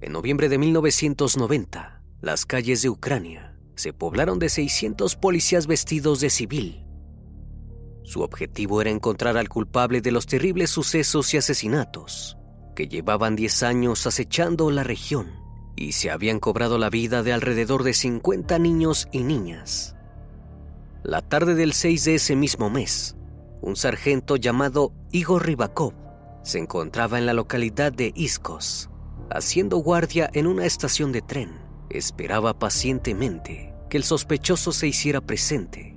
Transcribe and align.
En 0.00 0.12
noviembre 0.12 0.48
de 0.48 0.58
1990, 0.58 2.02
las 2.20 2.46
calles 2.46 2.82
de 2.82 2.88
Ucrania 2.88 3.56
se 3.74 3.92
poblaron 3.92 4.38
de 4.38 4.48
600 4.48 5.16
policías 5.16 5.66
vestidos 5.66 6.20
de 6.20 6.30
civil. 6.30 6.86
Su 8.02 8.22
objetivo 8.22 8.80
era 8.80 8.90
encontrar 8.90 9.36
al 9.36 9.48
culpable 9.48 10.00
de 10.00 10.10
los 10.10 10.26
terribles 10.26 10.70
sucesos 10.70 11.32
y 11.34 11.36
asesinatos 11.36 12.36
que 12.74 12.88
llevaban 12.88 13.36
10 13.36 13.62
años 13.62 14.06
acechando 14.06 14.70
la 14.70 14.84
región 14.84 15.32
y 15.76 15.92
se 15.92 16.10
habían 16.10 16.40
cobrado 16.40 16.78
la 16.78 16.90
vida 16.90 17.22
de 17.22 17.32
alrededor 17.32 17.84
de 17.84 17.94
50 17.94 18.58
niños 18.58 19.08
y 19.12 19.22
niñas. 19.22 19.96
La 21.02 21.22
tarde 21.22 21.54
del 21.54 21.72
6 21.72 22.04
de 22.04 22.14
ese 22.16 22.36
mismo 22.36 22.68
mes, 22.68 23.16
un 23.62 23.76
sargento 23.76 24.36
llamado 24.36 24.92
Igor 25.10 25.46
Rybakov 25.46 25.94
se 26.42 26.58
encontraba 26.58 27.18
en 27.18 27.26
la 27.26 27.32
localidad 27.32 27.92
de 27.92 28.12
Iskos, 28.14 28.89
haciendo 29.30 29.78
guardia 29.78 30.30
en 30.32 30.46
una 30.46 30.66
estación 30.66 31.12
de 31.12 31.22
tren. 31.22 31.50
Esperaba 31.88 32.58
pacientemente 32.58 33.74
que 33.88 33.96
el 33.96 34.04
sospechoso 34.04 34.72
se 34.72 34.86
hiciera 34.86 35.20
presente. 35.20 35.96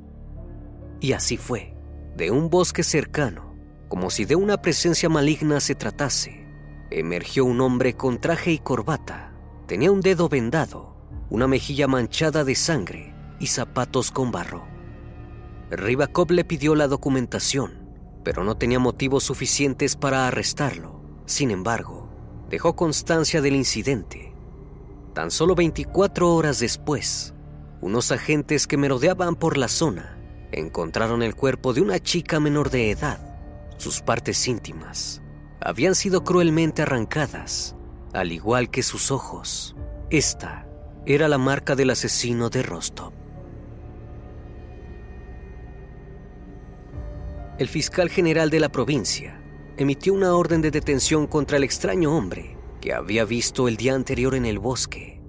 Y 1.00 1.14
así 1.14 1.38
fue. 1.38 1.76
De 2.16 2.32
un 2.32 2.50
bosque 2.50 2.84
cercano, 2.84 3.56
como 3.88 4.10
si 4.10 4.26
de 4.26 4.36
una 4.36 4.62
presencia 4.62 5.10
maligna 5.10 5.60
se 5.60 5.76
tratase, 5.76 6.48
emergió 6.90 7.46
un 7.46 7.62
hombre 7.62 7.96
con 7.96 8.20
traje 8.20 8.52
y 8.52 8.60
corbata. 8.60 9.34
Tenía 9.68 9.92
un 9.92 10.02
dedo 10.02 10.30
vendado, 10.30 10.96
una 11.30 11.48
mejilla 11.48 11.88
manchada 11.88 12.44
de 12.44 12.56
sangre 12.56 13.16
y 13.40 13.48
zapatos 13.48 14.12
con 14.12 14.32
barro. 14.32 14.66
Rybakov 15.72 16.32
le 16.32 16.46
pidió 16.46 16.76
la 16.76 16.88
documentación, 16.88 17.90
pero 18.24 18.44
no 18.44 18.58
tenía 18.58 18.80
motivos 18.80 19.24
suficientes 19.24 19.96
para 19.96 20.28
arrestarlo. 20.28 21.02
Sin 21.26 21.52
embargo, 21.52 22.03
dejó 22.54 22.76
constancia 22.76 23.42
del 23.42 23.56
incidente. 23.56 24.32
Tan 25.16 25.32
solo 25.32 25.56
24 25.56 26.36
horas 26.36 26.60
después, 26.60 27.34
unos 27.82 28.12
agentes 28.12 28.68
que 28.68 28.78
merodeaban 28.78 29.36
por 29.36 29.58
la 29.58 29.68
zona 29.68 30.20
encontraron 30.52 31.24
el 31.24 31.34
cuerpo 31.34 31.74
de 31.74 31.82
una 31.82 31.98
chica 32.00 32.40
menor 32.40 32.70
de 32.70 32.92
edad. 32.92 33.18
Sus 33.78 34.02
partes 34.02 34.48
íntimas 34.48 35.24
habían 35.62 35.96
sido 35.96 36.24
cruelmente 36.24 36.84
arrancadas, 36.84 37.76
al 38.14 38.32
igual 38.32 38.70
que 38.70 38.84
sus 38.84 39.10
ojos. 39.10 39.76
Esta 40.12 40.68
era 41.08 41.28
la 41.28 41.40
marca 41.40 41.76
del 41.76 41.90
asesino 41.90 42.52
de 42.52 42.62
Rostov. 42.62 43.14
El 47.58 47.68
fiscal 47.68 48.12
general 48.12 48.52
de 48.52 48.60
la 48.60 48.70
provincia 48.70 49.43
emitió 49.78 50.14
una 50.14 50.36
orden 50.36 50.62
de 50.62 50.72
detención 50.72 51.28
contra 51.28 51.58
el 51.58 51.64
extraño 51.64 52.16
hombre 52.16 52.58
que 52.82 52.94
había 52.94 53.26
visto 53.26 53.68
el 53.68 53.78
día 53.78 53.96
anterior 53.96 54.36
en 54.36 54.46
el 54.46 54.60
bosque. 54.60 55.22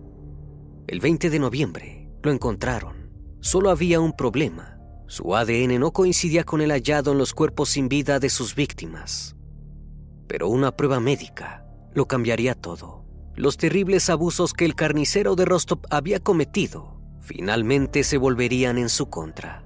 El 0.86 1.00
20 1.00 1.30
de 1.30 1.38
noviembre 1.38 2.10
lo 2.22 2.30
encontraron. 2.30 3.10
Solo 3.40 3.70
había 3.70 4.00
un 4.00 4.12
problema. 4.12 4.78
Su 5.06 5.34
ADN 5.36 5.78
no 5.78 5.92
coincidía 5.92 6.44
con 6.44 6.60
el 6.60 6.72
hallado 6.72 7.12
en 7.12 7.18
los 7.18 7.32
cuerpos 7.32 7.70
sin 7.70 7.88
vida 7.88 8.18
de 8.18 8.28
sus 8.28 8.54
víctimas. 8.54 9.36
Pero 10.26 10.48
una 10.48 10.76
prueba 10.76 11.00
médica 11.00 11.66
lo 11.94 12.06
cambiaría 12.06 12.54
todo. 12.54 13.04
Los 13.36 13.56
terribles 13.56 14.10
abusos 14.10 14.52
que 14.52 14.64
el 14.64 14.74
carnicero 14.74 15.36
de 15.36 15.44
Rostov 15.44 15.80
había 15.90 16.20
cometido 16.20 17.00
finalmente 17.20 18.04
se 18.04 18.18
volverían 18.18 18.76
en 18.76 18.88
su 18.88 19.08
contra. 19.08 19.63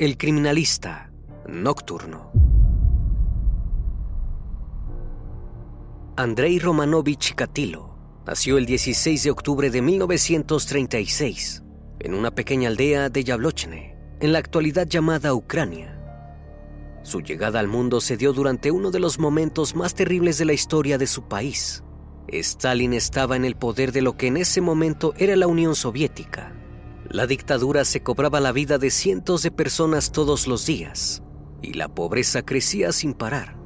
El 0.00 0.16
criminalista 0.16 1.12
nocturno. 1.46 2.32
Andrei 6.16 6.58
Romanovich 6.58 7.34
Katilo 7.34 7.98
nació 8.26 8.56
el 8.56 8.64
16 8.64 9.24
de 9.24 9.30
octubre 9.30 9.68
de 9.68 9.82
1936 9.82 11.64
en 11.98 12.14
una 12.14 12.30
pequeña 12.30 12.70
aldea 12.70 13.10
de 13.10 13.24
Yablochne, 13.24 13.94
en 14.20 14.32
la 14.32 14.38
actualidad 14.38 14.86
llamada 14.86 15.34
Ucrania. 15.34 16.00
Su 17.02 17.20
llegada 17.20 17.60
al 17.60 17.68
mundo 17.68 18.00
se 18.00 18.16
dio 18.16 18.32
durante 18.32 18.70
uno 18.70 18.90
de 18.90 19.00
los 19.00 19.18
momentos 19.18 19.76
más 19.76 19.94
terribles 19.94 20.38
de 20.38 20.46
la 20.46 20.54
historia 20.54 20.96
de 20.96 21.06
su 21.06 21.28
país. 21.28 21.84
Stalin 22.26 22.94
estaba 22.94 23.36
en 23.36 23.44
el 23.44 23.54
poder 23.54 23.92
de 23.92 24.00
lo 24.00 24.16
que 24.16 24.28
en 24.28 24.38
ese 24.38 24.62
momento 24.62 25.12
era 25.18 25.36
la 25.36 25.46
Unión 25.46 25.74
Soviética. 25.74 26.54
La 27.10 27.26
dictadura 27.26 27.84
se 27.84 28.04
cobraba 28.04 28.38
la 28.38 28.52
vida 28.52 28.78
de 28.78 28.88
cientos 28.88 29.42
de 29.42 29.50
personas 29.50 30.12
todos 30.12 30.46
los 30.46 30.64
días 30.64 31.24
y 31.60 31.72
la 31.72 31.88
pobreza 31.88 32.42
crecía 32.42 32.92
sin 32.92 33.14
parar. 33.14 33.56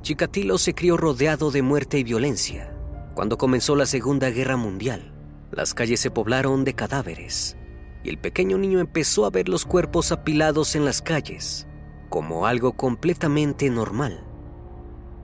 Chikatilo 0.00 0.56
se 0.56 0.74
crió 0.74 0.96
rodeado 0.96 1.50
de 1.50 1.60
muerte 1.60 1.98
y 1.98 2.04
violencia. 2.04 2.74
Cuando 3.14 3.36
comenzó 3.36 3.76
la 3.76 3.84
Segunda 3.84 4.30
Guerra 4.30 4.56
Mundial, 4.56 5.12
las 5.52 5.74
calles 5.74 6.00
se 6.00 6.10
poblaron 6.10 6.64
de 6.64 6.72
cadáveres 6.72 7.58
y 8.02 8.08
el 8.08 8.16
pequeño 8.16 8.56
niño 8.56 8.80
empezó 8.80 9.26
a 9.26 9.30
ver 9.30 9.50
los 9.50 9.66
cuerpos 9.66 10.10
apilados 10.10 10.74
en 10.74 10.86
las 10.86 11.02
calles. 11.02 11.66
como 12.08 12.46
algo 12.46 12.72
completamente 12.72 13.68
normal. 13.68 14.24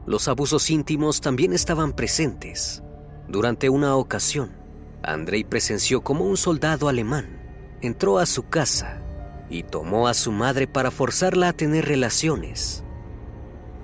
Los 0.05 0.29
abusos 0.29 0.69
íntimos 0.69 1.23
también 1.23 1.55
estaban 1.55 1.95
presentes. 1.95 2.83
Durante 3.27 3.71
una 3.71 3.97
ocasión, 3.97 4.64
Andrei 5.05 5.45
presenció 5.45 6.03
como 6.03 6.25
un 6.25 6.37
soldado 6.37 6.89
alemán 6.89 7.45
entró 7.87 8.19
a 8.19 8.27
su 8.27 8.49
casa 8.49 9.03
y 9.51 9.63
tomó 9.63 10.09
a 10.09 10.15
su 10.15 10.33
madre 10.33 10.67
para 10.67 10.91
forzarla 10.91 11.49
a 11.49 11.53
tener 11.53 11.85
relaciones. 11.87 12.83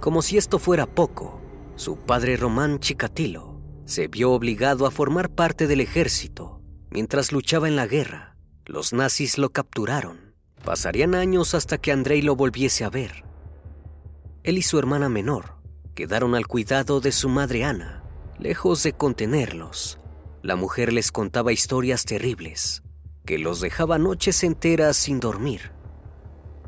Como 0.01 0.23
si 0.23 0.39
esto 0.39 0.59
fuera 0.59 0.87
poco, 0.87 1.41
su 1.77 1.97
padre 1.97 2.37
Román 2.37 2.81
Chikatilo 2.81 3.61
se 3.85 4.09
vio 4.09 4.33
obligado 4.33 4.87
a 4.87 4.91
formar 4.91 5.31
parte 5.31 5.67
del 5.67 5.81
ejército. 5.81 6.63
Mientras 6.91 7.31
luchaba 7.33 7.69
en 7.69 7.77
la 7.77 7.87
guerra, 7.87 8.37
los 8.65 8.93
nazis 8.93 9.37
lo 9.37 9.51
capturaron. 9.51 10.35
Pasarían 10.65 11.15
años 11.15 11.55
hasta 11.55 11.79
que 11.79 11.93
Andrei 11.93 12.23
lo 12.23 12.37
volviese 12.37 12.85
a 12.85 12.91
ver. 12.91 13.25
Él 14.43 14.59
y 14.59 14.63
su 14.63 14.79
hermana 14.79 15.09
menor 15.09 15.57
quedaron 15.95 16.35
al 16.35 16.47
cuidado 16.47 17.01
de 17.01 17.13
su 17.13 17.29
madre 17.29 17.65
Ana. 17.65 18.03
Lejos 18.39 18.83
de 18.83 18.95
contenerlos, 18.95 20.00
la 20.43 20.57
mujer 20.57 20.93
les 20.93 21.13
contaba 21.13 21.53
historias 21.53 22.05
terribles 22.05 22.83
que 23.31 23.39
los 23.39 23.61
dejaba 23.61 23.99
noches 23.99 24.43
enteras 24.43 24.97
sin 24.97 25.21
dormir. 25.21 25.71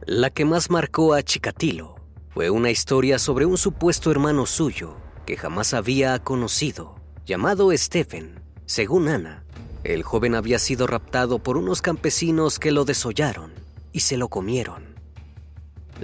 La 0.06 0.30
que 0.30 0.44
más 0.44 0.70
marcó 0.70 1.14
a 1.14 1.22
Chikatilo 1.22 1.96
fue 2.28 2.50
una 2.50 2.70
historia 2.70 3.18
sobre 3.18 3.46
un 3.46 3.58
supuesto 3.58 4.10
hermano 4.10 4.46
suyo 4.46 4.96
que 5.26 5.36
jamás 5.36 5.74
había 5.74 6.18
conocido, 6.20 6.96
llamado 7.24 7.70
Stephen. 7.76 8.40
Según 8.66 9.08
Ana, 9.08 9.44
el 9.84 10.02
joven 10.02 10.34
había 10.34 10.58
sido 10.58 10.86
raptado 10.86 11.40
por 11.40 11.56
unos 11.56 11.82
campesinos 11.82 12.58
que 12.58 12.70
lo 12.70 12.84
desollaron 12.84 13.52
y 13.92 14.00
se 14.00 14.16
lo 14.16 14.28
comieron. 14.28 14.94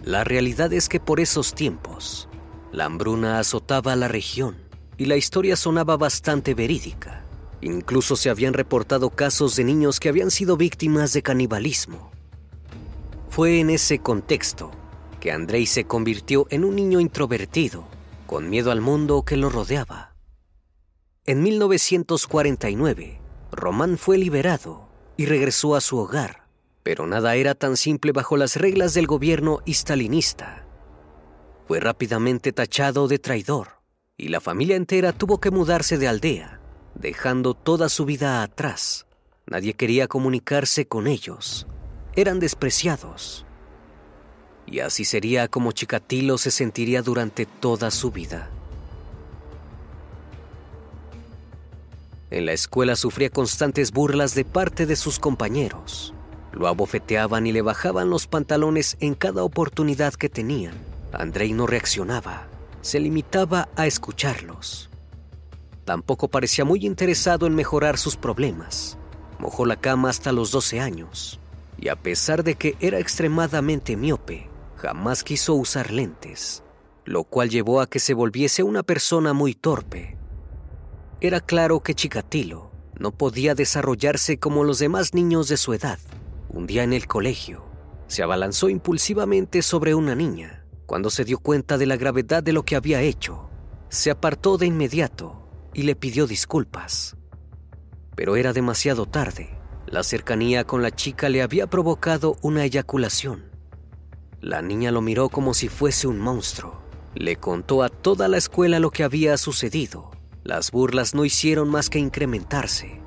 La 0.05 0.25
realidad 0.25 0.73
es 0.73 0.88
que 0.88 1.00
por 1.00 1.20
esos 1.20 1.55
tiempos, 1.55 2.29
la 2.73 2.85
hambruna 2.85 3.38
azotaba 3.38 3.93
a 3.93 3.97
la 3.97 4.09
región 4.09 4.56
y 4.97 5.06
la 5.06 5.17
historia 5.17 5.56
sonaba 5.56 5.97
bastante 5.97 6.55
verídica. 6.55 7.18
Incluso 7.60 8.16
se 8.16 8.31
habían 8.31 8.55
reportado 8.55 9.10
casos 9.10 9.56
de 9.56 9.64
niños 9.64 10.00
que 10.00 10.08
habían 10.08 10.31
sido 10.31 10.56
víctimas 10.56 11.12
de 11.12 11.22
canibalismo. 11.22 12.10
Fue 13.31 13.60
en 13.60 13.70
ese 13.70 13.99
contexto 13.99 14.70
que 15.20 15.32
Andrei 15.32 15.66
se 15.66 15.84
convirtió 15.84 16.46
en 16.50 16.64
un 16.64 16.76
niño 16.76 17.00
introvertido, 17.00 17.87
con 18.26 18.49
miedo 18.49 18.70
al 18.70 18.81
mundo 18.81 19.25
que 19.25 19.37
lo 19.37 19.50
rodeaba. 19.50 20.14
En 21.26 21.43
1949, 21.43 23.20
Román 23.52 23.99
fue 23.99 24.19
liberado 24.19 24.88
y 25.16 25.26
regresó 25.26 25.75
a 25.75 25.81
su 25.81 25.99
hogar, 25.99 26.46
pero 26.82 27.06
nada 27.06 27.34
era 27.34 27.55
tan 27.55 27.76
simple 27.76 28.12
bajo 28.12 28.37
las 28.37 28.56
reglas 28.56 28.94
del 28.94 29.06
gobierno 29.06 29.60
stalinista. 29.66 30.64
Fue 31.66 31.81
rápidamente 31.81 32.52
tachado 32.52 33.08
de 33.08 33.19
traidor 33.19 33.82
y 34.16 34.28
la 34.28 34.40
familia 34.40 34.76
entera 34.76 35.12
tuvo 35.12 35.38
que 35.38 35.50
mudarse 35.50 35.99
de 35.99 36.08
aldea, 36.08 36.57
dejando 36.99 37.55
toda 37.55 37.89
su 37.89 38.05
vida 38.05 38.43
atrás. 38.43 39.06
Nadie 39.47 39.75
quería 39.75 40.09
comunicarse 40.09 40.87
con 40.87 41.06
ellos. 41.06 41.67
Eran 42.15 42.41
despreciados. 42.41 43.47
Y 44.67 44.81
así 44.81 45.05
sería 45.05 45.49
como 45.49 45.73
Chikatilo 45.73 46.37
se 46.37 46.50
sentiría 46.50 47.00
durante 47.03 47.47
toda 47.47 47.91
su 47.91 48.11
vida. 48.11 48.50
En 52.31 52.45
la 52.45 52.53
escuela 52.53 52.95
sufría 52.95 53.31
constantes 53.31 53.93
burlas 53.93 54.35
de 54.35 54.44
parte 54.44 54.85
de 54.85 54.97
sus 54.97 55.19
compañeros. 55.19 56.12
Lo 56.53 56.67
abofeteaban 56.67 57.47
y 57.47 57.53
le 57.53 57.62
bajaban 57.62 58.11
los 58.11 58.27
pantalones 58.27 58.99
en 59.01 59.15
cada 59.15 59.44
oportunidad 59.44 60.12
que 60.12 60.29
tenían. 60.29 60.75
Andrei 61.12 61.55
no 61.55 61.67
reaccionaba, 61.67 62.49
se 62.83 63.01
limitaba 63.01 63.69
a 63.77 63.87
escucharlos. 63.87 64.88
Tampoco 65.88 66.29
parecía 66.29 66.67
muy 66.67 66.85
interesado 66.85 67.46
en 67.46 67.55
mejorar 67.55 67.96
sus 67.96 68.14
problemas. 68.14 68.99
Mojó 69.38 69.64
la 69.64 69.76
cama 69.76 70.11
hasta 70.11 70.32
los 70.32 70.50
12 70.50 70.81
años 70.81 71.40
y 71.79 71.88
a 71.88 71.96
pesar 71.96 72.44
de 72.44 72.56
que 72.56 72.76
era 72.79 72.99
extremadamente 72.99 73.96
miope, 73.96 74.50
jamás 74.76 75.25
quiso 75.25 75.55
usar 75.55 75.90
lentes, 75.90 76.62
lo 77.06 77.25
cual 77.25 77.49
llevó 77.49 77.81
a 77.81 77.88
que 77.88 78.00
se 78.00 78.12
volviese 78.12 78.62
una 78.62 78.82
persona 78.82 79.32
muy 79.32 79.55
torpe. 79.55 80.19
Era 81.23 81.40
claro 81.40 81.81
que 81.81 81.94
Chikatilo 81.94 82.70
no 82.99 83.12
podía 83.12 83.55
desarrollarse 83.55 84.38
como 84.38 84.64
los 84.64 84.81
demás 84.81 85.14
niños 85.14 85.49
de 85.49 85.56
su 85.56 85.73
edad. 85.73 85.99
Un 86.50 86.67
día 86.67 86.82
en 86.82 86.93
el 86.93 87.06
colegio, 87.06 87.64
se 88.08 88.23
abalanzó 88.23 88.69
impulsivamente 88.69 89.62
sobre 89.62 89.94
una 89.94 90.14
niña. 90.14 90.67
Cuando 90.84 91.08
se 91.08 91.25
dio 91.25 91.38
cuenta 91.38 91.79
de 91.79 91.87
la 91.87 91.96
gravedad 91.96 92.43
de 92.43 92.52
lo 92.52 92.67
que 92.67 92.76
había 92.76 93.00
hecho, 93.00 93.49
se 93.88 94.11
apartó 94.11 94.58
de 94.58 94.67
inmediato 94.67 95.48
y 95.79 95.83
le 95.83 95.95
pidió 95.95 96.27
disculpas. 96.27 97.17
Pero 98.17 98.35
era 98.35 98.53
demasiado 98.53 99.07
tarde. 99.07 99.49
La 99.87 100.03
cercanía 100.03 100.65
con 100.65 100.83
la 100.83 100.91
chica 100.91 101.29
le 101.29 101.41
había 101.41 101.69
provocado 101.69 102.37
una 102.43 102.65
eyaculación. 102.65 103.45
La 104.41 104.61
niña 104.61 104.91
lo 104.91 105.03
miró 105.03 105.29
como 105.29 105.55
si 105.55 105.69
fuese 105.69 106.09
un 106.09 106.19
monstruo. 106.19 106.83
Le 107.15 107.37
contó 107.37 107.85
a 107.85 107.91
toda 107.91 108.27
la 108.27 108.39
escuela 108.39 108.81
lo 108.81 108.91
que 108.91 109.05
había 109.05 109.37
sucedido. 109.37 110.11
Las 110.43 110.73
burlas 110.73 111.15
no 111.15 111.25
hicieron 111.25 111.69
más 111.69 111.91
que 111.91 112.01
incrementarse. 112.01 113.01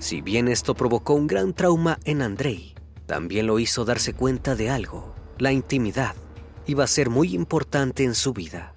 Si 0.00 0.20
bien 0.20 0.48
esto 0.48 0.74
provocó 0.74 1.14
un 1.14 1.28
gran 1.28 1.52
trauma 1.52 2.00
en 2.02 2.22
Andrei, 2.22 2.74
también 3.06 3.46
lo 3.46 3.60
hizo 3.60 3.84
darse 3.84 4.14
cuenta 4.14 4.56
de 4.56 4.68
algo. 4.68 5.14
La 5.38 5.52
intimidad 5.52 6.16
iba 6.66 6.82
a 6.82 6.88
ser 6.88 7.08
muy 7.08 7.36
importante 7.36 8.02
en 8.02 8.16
su 8.16 8.32
vida 8.32 8.72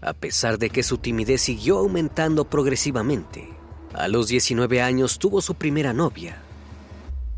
a 0.00 0.12
pesar 0.12 0.58
de 0.58 0.70
que 0.70 0.82
su 0.82 0.98
timidez 0.98 1.42
siguió 1.42 1.78
aumentando 1.78 2.44
progresivamente. 2.44 3.48
A 3.94 4.08
los 4.08 4.28
19 4.28 4.82
años 4.82 5.18
tuvo 5.18 5.40
su 5.40 5.54
primera 5.54 5.92
novia. 5.92 6.42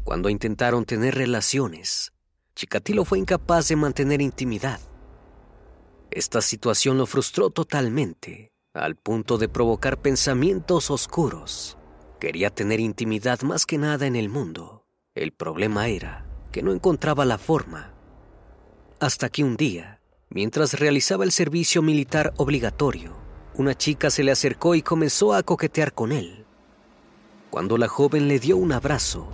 Cuando 0.05 0.29
intentaron 0.29 0.85
tener 0.85 1.15
relaciones, 1.15 2.13
Chikatilo 2.55 3.05
fue 3.05 3.19
incapaz 3.19 3.69
de 3.69 3.77
mantener 3.77 4.21
intimidad. 4.21 4.81
Esta 6.11 6.41
situación 6.41 6.99
lo 6.99 7.07
frustró 7.07 7.51
totalmente, 7.51 8.53
al 8.75 8.97
punto 8.97 9.39
de 9.39 9.49
provocar 9.49 10.01
pensamientos 10.01 10.91
oscuros. 10.91 11.77
Quería 12.19 12.51
tener 12.51 12.81
intimidad 12.81 13.43
más 13.43 13.67
que 13.67 13.79
nada 13.79 14.07
en 14.07 14.17
el 14.17 14.29
mundo. 14.29 14.85
El 15.15 15.33
problema 15.33 15.89
era 15.89 16.27
que 16.51 16.63
no 16.63 16.73
encontraba 16.73 17.25
la 17.25 17.39
forma. 17.39 17.93
Hasta 18.99 19.29
que 19.29 19.45
un 19.45 19.57
día, 19.57 19.98
Mientras 20.31 20.79
realizaba 20.79 21.25
el 21.25 21.33
servicio 21.33 21.81
militar 21.81 22.35
obligatorio, 22.37 23.13
una 23.55 23.75
chica 23.75 24.11
se 24.11 24.23
le 24.23 24.31
acercó 24.31 24.75
y 24.75 24.83
comenzó 24.83 25.33
a 25.33 25.43
coquetear 25.43 25.95
con 25.95 26.13
él. 26.13 26.45
Cuando 27.49 27.79
la 27.79 27.89
joven 27.89 28.29
le 28.29 28.39
dio 28.39 28.59
un 28.59 28.73
abrazo, 28.73 29.27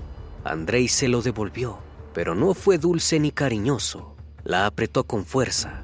Andrei 0.44 0.86
se 0.86 1.08
lo 1.08 1.20
devolvió, 1.20 1.78
pero 2.12 2.36
no 2.36 2.54
fue 2.54 2.78
dulce 2.78 3.18
ni 3.18 3.32
cariñoso. 3.32 4.14
La 4.44 4.66
apretó 4.66 5.02
con 5.04 5.24
fuerza, 5.24 5.82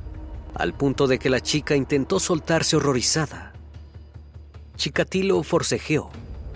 al 0.54 0.74
punto 0.74 1.08
de 1.08 1.18
que 1.18 1.28
la 1.28 1.40
chica 1.40 1.74
intentó 1.74 2.20
soltarse 2.20 2.76
horrorizada. 2.76 3.52
Chikatilo 4.76 5.42
forcejeó. 5.42 6.10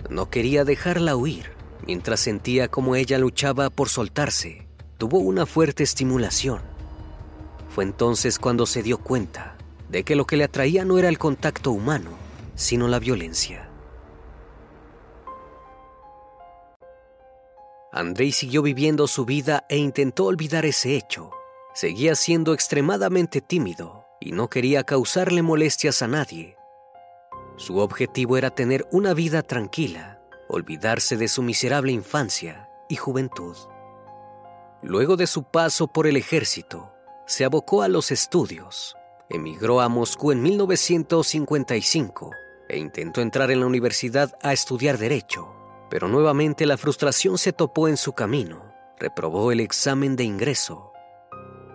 No 0.09 0.29
quería 0.29 0.63
dejarla 0.63 1.17
huir, 1.17 1.51
mientras 1.85 2.21
sentía 2.21 2.69
como 2.69 2.95
ella 2.95 3.17
luchaba 3.17 3.69
por 3.69 3.89
soltarse. 3.89 4.65
Tuvo 4.97 5.19
una 5.19 5.45
fuerte 5.45 5.83
estimulación 5.83 6.74
fue 7.75 7.83
entonces 7.83 8.39
cuando 8.39 8.65
se 8.65 8.83
dio 8.83 8.99
cuenta 8.99 9.57
de 9.89 10.05
que 10.05 10.15
lo 10.15 10.25
que 10.25 10.37
le 10.37 10.45
atraía 10.45 10.85
no 10.85 10.97
era 10.97 11.09
el 11.09 11.17
contacto 11.17 11.71
humano, 11.71 12.11
sino 12.55 12.87
la 12.87 12.99
violencia. 12.99 13.69
Andrei 17.91 18.31
siguió 18.31 18.61
viviendo 18.61 19.07
su 19.07 19.25
vida 19.25 19.65
e 19.67 19.75
intentó 19.75 20.23
olvidar 20.23 20.65
ese 20.65 20.95
hecho. 20.95 21.31
Seguía 21.73 22.15
siendo 22.15 22.53
extremadamente 22.53 23.41
tímido 23.41 24.05
y 24.21 24.31
no 24.31 24.49
quería 24.49 24.85
causarle 24.85 25.41
molestias 25.41 26.01
a 26.01 26.07
nadie. 26.07 26.55
Su 27.57 27.79
objetivo 27.79 28.37
era 28.37 28.51
tener 28.51 28.87
una 28.89 29.13
vida 29.13 29.41
tranquila, 29.41 30.21
olvidarse 30.47 31.17
de 31.17 31.27
su 31.27 31.43
miserable 31.43 31.91
infancia 31.91 32.69
y 32.87 32.95
juventud. 32.95 33.57
Luego 34.81 35.17
de 35.17 35.27
su 35.27 35.43
paso 35.43 35.87
por 35.87 36.07
el 36.07 36.15
ejército, 36.15 36.94
se 37.25 37.45
abocó 37.45 37.81
a 37.81 37.87
los 37.87 38.11
estudios. 38.11 38.95
Emigró 39.29 39.81
a 39.81 39.89
Moscú 39.89 40.31
en 40.31 40.41
1955 40.43 42.31
e 42.69 42.77
intentó 42.77 43.21
entrar 43.21 43.51
en 43.51 43.59
la 43.59 43.65
universidad 43.65 44.37
a 44.41 44.53
estudiar 44.53 44.97
derecho, 44.97 45.47
pero 45.89 46.07
nuevamente 46.07 46.65
la 46.65 46.77
frustración 46.77 47.37
se 47.37 47.53
topó 47.53 47.87
en 47.87 47.97
su 47.97 48.13
camino. 48.13 48.73
Reprobó 48.99 49.51
el 49.51 49.59
examen 49.59 50.15
de 50.15 50.23
ingreso, 50.23 50.93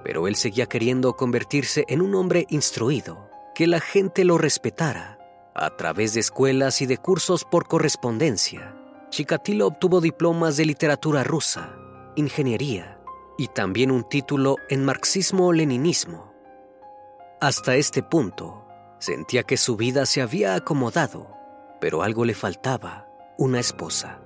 pero 0.05 0.27
él 0.29 0.37
seguía 0.37 0.67
queriendo 0.67 1.15
convertirse 1.15 1.85
en 1.89 2.01
un 2.01 2.15
hombre 2.15 2.47
instruido, 2.49 3.29
que 3.55 3.67
la 3.67 3.81
gente 3.81 4.25
lo 4.25 4.39
respetara. 4.39 5.19
A 5.55 5.77
través 5.77 6.15
de 6.15 6.21
escuelas 6.21 6.81
y 6.81 6.87
de 6.87 6.97
cursos 6.97 7.45
por 7.45 7.67
correspondencia, 7.67 8.75
Chikatilo 9.11 9.67
obtuvo 9.67 10.01
diplomas 10.01 10.57
de 10.57 10.65
literatura 10.65 11.25
rusa, 11.25 11.77
ingeniería 12.15 13.00
y 13.41 13.49
también 13.49 13.91
un 13.91 14.05
título 14.05 14.57
en 14.69 14.85
marxismo-leninismo. 14.85 16.35
Hasta 17.41 17.75
este 17.75 18.03
punto, 18.03 18.67
sentía 18.99 19.45
que 19.45 19.57
su 19.57 19.79
vida 19.79 20.05
se 20.05 20.21
había 20.21 20.55
acomodado, 20.55 21.27
pero 21.81 22.03
algo 22.03 22.27
le 22.27 22.35
faltaba, 22.35 23.09
una 23.39 23.59
esposa. 23.59 24.21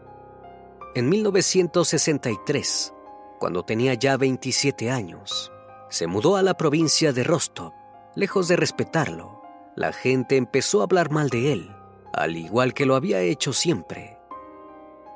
En 0.97 1.09
1963, 1.09 2.92
cuando 3.38 3.62
tenía 3.62 3.94
ya 3.94 4.16
27 4.16 4.90
años, 4.90 5.52
se 5.90 6.09
mudó 6.09 6.37
a 6.37 6.42
la 6.42 6.54
provincia 6.54 7.12
de 7.12 7.23
Rostov. 7.23 7.73
Lejos 8.16 8.49
de 8.49 8.56
respetarlo, 8.56 9.44
la 9.76 9.92
gente 9.92 10.37
empezó 10.37 10.80
a 10.80 10.85
hablar 10.85 11.12
mal 11.12 11.30
de 11.30 11.52
él, 11.52 11.76
al 12.12 12.37
igual 12.37 12.75
que 12.75 12.85
lo 12.85 12.97
había 12.97 13.21
hecho 13.21 13.52
siempre. 13.52 14.18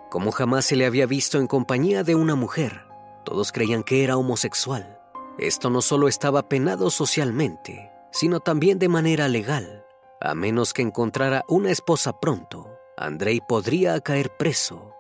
Como 0.09 0.31
jamás 0.31 0.67
se 0.67 0.76
le 0.76 0.87
había 0.87 1.07
visto 1.07 1.38
en 1.38 1.49
compañía 1.49 2.05
de 2.05 2.14
una 2.14 2.37
mujer, 2.37 2.88
todos 3.29 3.53
creían 3.53 3.83
que 3.83 4.05
era 4.05 4.17
homosexual. 4.17 4.99
Esto 5.39 5.69
no 5.69 5.83
solo 5.83 6.09
estaba 6.09 6.49
penado 6.49 6.89
socialmente, 6.89 7.93
sino 8.11 8.41
también 8.41 8.79
de 8.79 8.89
manera 8.89 9.29
legal. 9.29 9.85
A 10.19 10.35
menos 10.35 10.73
que 10.73 10.81
encontrara 10.81 11.45
una 11.47 11.71
esposa 11.71 12.19
pronto, 12.21 12.79
Andrei 12.97 13.43
podría 13.47 14.01
caer 14.01 14.35
preso. 14.39 14.95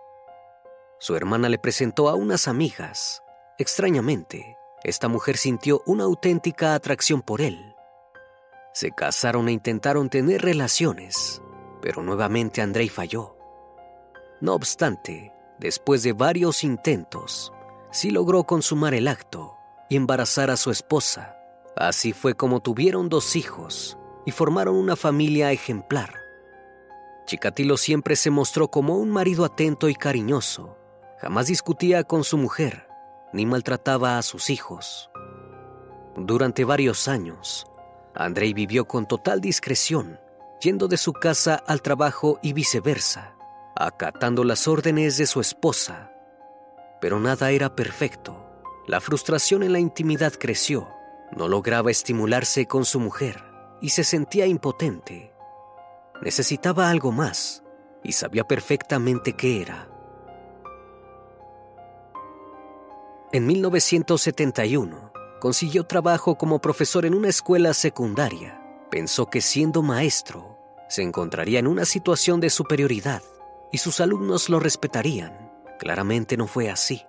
Su 0.98 1.16
hermana 1.16 1.48
le 1.48 1.58
presentó 1.58 2.10
a 2.10 2.14
unas 2.16 2.48
amigas. 2.48 3.22
Extrañamente, 3.56 4.58
esta 4.84 5.08
mujer 5.08 5.38
sintió 5.38 5.82
una 5.86 6.04
auténtica 6.04 6.74
atracción 6.74 7.22
por 7.22 7.40
él. 7.40 7.74
Se 8.74 8.90
casaron 8.90 9.48
e 9.48 9.52
intentaron 9.52 10.10
tener 10.10 10.42
relaciones, 10.42 11.40
pero 11.80 12.02
nuevamente 12.02 12.60
Andrei 12.60 12.90
falló. 12.90 13.38
No 14.42 14.54
obstante, 14.54 15.32
después 15.58 16.02
de 16.02 16.12
varios 16.12 16.62
intentos, 16.62 17.54
sí 17.90 18.10
logró 18.10 18.44
consumar 18.44 18.94
el 18.94 19.08
acto 19.08 19.56
y 19.88 19.96
embarazar 19.96 20.50
a 20.50 20.56
su 20.56 20.70
esposa. 20.70 21.36
Así 21.76 22.12
fue 22.12 22.34
como 22.34 22.60
tuvieron 22.60 23.08
dos 23.08 23.36
hijos 23.36 23.98
y 24.26 24.30
formaron 24.30 24.76
una 24.76 24.96
familia 24.96 25.52
ejemplar. 25.52 26.14
Chikatilo 27.26 27.76
siempre 27.76 28.16
se 28.16 28.30
mostró 28.30 28.68
como 28.68 28.96
un 28.96 29.10
marido 29.10 29.44
atento 29.44 29.88
y 29.88 29.94
cariñoso. 29.94 30.76
Jamás 31.20 31.46
discutía 31.46 32.04
con 32.04 32.24
su 32.24 32.38
mujer 32.38 32.88
ni 33.32 33.44
maltrataba 33.46 34.18
a 34.18 34.22
sus 34.22 34.50
hijos. 34.50 35.10
Durante 36.16 36.64
varios 36.64 37.08
años, 37.08 37.66
Andrei 38.14 38.54
vivió 38.54 38.86
con 38.86 39.06
total 39.06 39.40
discreción, 39.40 40.18
yendo 40.60 40.88
de 40.88 40.96
su 40.96 41.12
casa 41.12 41.62
al 41.66 41.82
trabajo 41.82 42.38
y 42.42 42.54
viceversa, 42.54 43.36
acatando 43.76 44.42
las 44.44 44.66
órdenes 44.66 45.18
de 45.18 45.26
su 45.26 45.40
esposa 45.40 46.10
pero 47.00 47.20
nada 47.20 47.50
era 47.50 47.74
perfecto. 47.74 48.44
La 48.86 49.00
frustración 49.00 49.62
en 49.62 49.72
la 49.72 49.78
intimidad 49.78 50.32
creció. 50.32 50.88
No 51.36 51.48
lograba 51.48 51.90
estimularse 51.90 52.66
con 52.66 52.84
su 52.84 53.00
mujer 53.00 53.44
y 53.80 53.90
se 53.90 54.04
sentía 54.04 54.46
impotente. 54.46 55.32
Necesitaba 56.22 56.90
algo 56.90 57.12
más 57.12 57.62
y 58.02 58.12
sabía 58.12 58.44
perfectamente 58.44 59.34
qué 59.34 59.62
era. 59.62 59.88
En 63.30 63.46
1971, 63.46 65.12
consiguió 65.38 65.84
trabajo 65.84 66.36
como 66.36 66.60
profesor 66.60 67.04
en 67.04 67.14
una 67.14 67.28
escuela 67.28 67.74
secundaria. 67.74 68.62
Pensó 68.90 69.26
que 69.26 69.42
siendo 69.42 69.82
maestro, 69.82 70.58
se 70.88 71.02
encontraría 71.02 71.58
en 71.58 71.66
una 71.66 71.84
situación 71.84 72.40
de 72.40 72.48
superioridad 72.48 73.22
y 73.70 73.78
sus 73.78 74.00
alumnos 74.00 74.48
lo 74.48 74.60
respetarían. 74.60 75.47
Claramente 75.78 76.36
no 76.36 76.46
fue 76.46 76.70
así. 76.70 77.04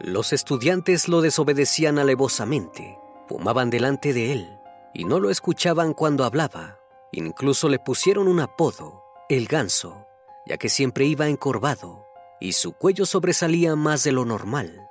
Los 0.00 0.32
estudiantes 0.32 1.08
lo 1.08 1.20
desobedecían 1.20 1.98
alevosamente, 1.98 2.98
fumaban 3.28 3.70
delante 3.70 4.12
de 4.12 4.32
él 4.32 4.58
y 4.94 5.04
no 5.04 5.20
lo 5.20 5.30
escuchaban 5.30 5.94
cuando 5.94 6.24
hablaba. 6.24 6.78
Incluso 7.12 7.68
le 7.68 7.78
pusieron 7.78 8.28
un 8.28 8.40
apodo, 8.40 9.02
el 9.28 9.46
ganso, 9.46 10.06
ya 10.46 10.58
que 10.58 10.68
siempre 10.68 11.06
iba 11.06 11.28
encorvado 11.28 12.06
y 12.40 12.52
su 12.52 12.72
cuello 12.72 13.06
sobresalía 13.06 13.76
más 13.76 14.04
de 14.04 14.12
lo 14.12 14.24
normal. 14.24 14.88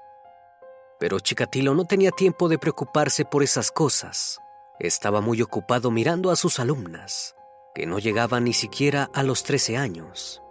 Pero 1.00 1.20
Chikatilo 1.20 1.76
no 1.76 1.86
tenía 1.86 2.12
tiempo 2.12 2.50
de 2.50 2.58
preocuparse 2.58 3.26
por 3.26 3.44
esas 3.44 3.72
cosas. 3.72 4.40
Estaba 4.80 5.22
muy 5.22 5.42
ocupado 5.42 5.92
mirando 5.92 6.32
a 6.32 6.36
sus 6.36 6.60
alumnas, 6.60 7.36
que 7.74 7.86
no 7.86 8.00
llegaban 8.00 8.46
ni 8.46 8.54
siquiera 8.54 9.10
a 9.14 9.24
los 9.24 9.44
13 9.44 9.78
años. 9.78 10.42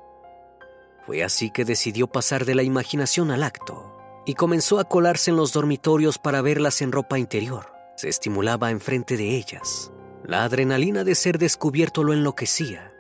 Fue 1.07 1.23
así 1.23 1.51
que 1.51 1.65
decidió 1.65 2.07
pasar 2.07 2.45
de 2.45 2.55
la 2.55 2.63
imaginación 2.63 3.31
al 3.31 3.43
acto 3.43 3.95
y 4.25 4.35
comenzó 4.35 4.79
a 4.79 4.85
colarse 4.85 5.31
en 5.31 5.37
los 5.37 5.53
dormitorios 5.53 6.19
para 6.19 6.41
verlas 6.41 6.81
en 6.81 6.93
ropa 6.93 7.19
interior. 7.19 7.73
Se 7.97 8.09
estimulaba 8.09 8.71
enfrente 8.71 9.17
de 9.17 9.37
ellas. 9.37 9.93
La 10.25 10.45
adrenalina 10.45 11.05
de 11.05 11.15
ser 11.15 11.39
descubierto 11.39 12.03
lo 12.03 12.15
enloquecía. 12.15 12.91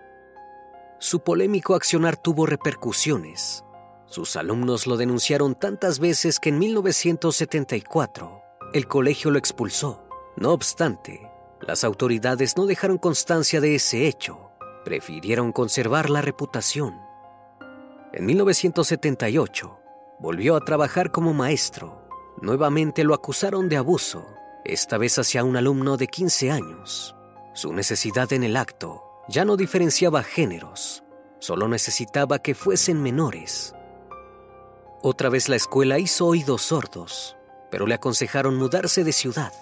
Su 0.99 1.20
polémico 1.20 1.75
accionar 1.75 2.16
tuvo 2.16 2.44
repercusiones. 2.46 3.64
Sus 4.06 4.37
alumnos 4.37 4.87
lo 4.87 4.96
denunciaron 4.96 5.54
tantas 5.54 5.99
veces 5.99 6.38
que 6.38 6.50
en 6.50 6.58
1974 6.58 8.42
el 8.75 8.87
colegio 8.87 9.30
lo 9.30 9.38
expulsó. 9.38 10.06
No 10.37 10.52
obstante, 10.52 11.30
las 11.61 11.84
autoridades 11.84 12.56
no 12.56 12.66
dejaron 12.66 12.99
constancia 12.99 13.61
de 13.61 13.76
ese 13.76 14.06
hecho. 14.06 14.50
Prefirieron 14.84 15.52
conservar 15.52 16.11
la 16.11 16.20
reputación. 16.20 17.03
En 18.16 18.26
1978, 18.26 19.76
volvió 20.21 20.54
a 20.54 20.61
trabajar 20.61 21.11
como 21.11 21.35
maestro. 21.35 22.06
Nuevamente 22.40 23.02
lo 23.02 23.12
acusaron 23.12 23.68
de 23.68 23.76
abuso, 23.76 24.25
esta 24.64 24.99
vez 24.99 25.18
hacia 25.18 25.42
un 25.42 25.56
alumno 25.56 25.97
de 25.97 26.06
15 26.06 26.52
años. 26.52 27.16
Su 27.54 27.73
necesidad 27.73 28.33
en 28.33 28.44
el 28.44 28.56
acto 28.56 29.02
ya 29.26 29.44
no 29.44 29.56
diferenciaba 29.56 30.23
géneros, 30.23 31.02
solo 31.40 31.66
necesitaba 31.66 32.38
que 32.38 32.54
fuesen 32.54 33.02
menores. 33.02 33.75
Otra 35.02 35.28
vez 35.28 35.49
la 35.49 35.56
escuela 35.56 35.99
hizo 35.99 36.28
oídos 36.28 36.62
sordos, 36.62 37.37
pero 37.68 37.85
le 37.85 37.97
aconsejaron 37.97 38.54
mudarse 38.54 39.02
de 39.02 39.12
ciudad. 39.12 39.52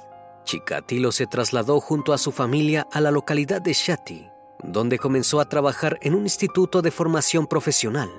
Chikatilo 0.44 1.10
se 1.10 1.26
trasladó 1.26 1.80
junto 1.80 2.12
a 2.12 2.18
su 2.18 2.32
familia 2.32 2.86
a 2.92 3.00
la 3.00 3.12
localidad 3.12 3.62
de 3.62 3.72
Shati, 3.72 4.28
donde 4.62 4.98
comenzó 4.98 5.40
a 5.40 5.48
trabajar 5.48 5.98
en 6.02 6.14
un 6.14 6.24
instituto 6.24 6.82
de 6.82 6.90
formación 6.90 7.46
profesional 7.46 8.10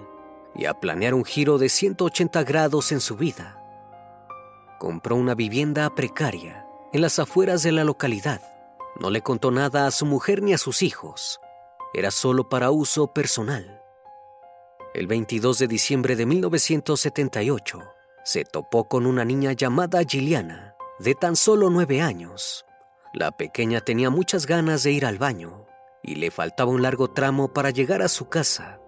y 0.56 0.66
a 0.66 0.74
planear 0.74 1.14
un 1.14 1.26
giro 1.26 1.58
de 1.58 1.70
180 1.70 2.44
grados 2.44 2.92
en 2.92 3.00
su 3.00 3.16
vida. 3.16 3.60
Compró 4.80 5.16
una 5.16 5.36
vivienda 5.36 5.94
precaria 5.94 6.66
en 6.92 7.02
las 7.02 7.20
afueras 7.20 7.64
de 7.64 7.72
la 7.72 7.84
localidad. 7.84 8.42
No 9.00 9.10
le 9.10 9.22
contó 9.22 9.52
nada 9.52 9.88
a 9.88 9.92
su 9.92 10.06
mujer 10.06 10.44
ni 10.44 10.54
a 10.54 10.58
sus 10.58 10.84
hijos. 10.84 11.40
Era 11.94 12.12
solo 12.12 12.50
para 12.50 12.72
uso 12.72 13.08
personal. 13.08 13.82
El 14.94 15.08
22 15.08 15.58
de 15.58 15.68
diciembre 15.68 16.16
de 16.16 16.26
1978, 16.26 17.80
se 18.24 18.46
topó 18.46 18.88
con 18.88 19.06
una 19.06 19.26
niña 19.26 19.54
llamada 19.54 20.04
Gilliana, 20.08 20.76
de 21.00 21.16
tan 21.16 21.36
solo 21.36 21.70
nueve 21.70 22.02
años. 22.02 22.66
La 23.14 23.32
pequeña 23.32 23.82
tenía 23.82 24.10
muchas 24.10 24.46
ganas 24.46 24.84
de 24.84 24.92
ir 24.92 25.06
al 25.06 25.18
baño 25.18 25.66
y 26.04 26.16
le 26.16 26.30
faltaba 26.30 26.72
un 26.72 26.82
largo 26.84 27.10
tramo 27.10 27.54
para 27.54 27.72
llegar 27.72 28.02
a 28.02 28.08
su 28.08 28.30
casa. 28.30 28.80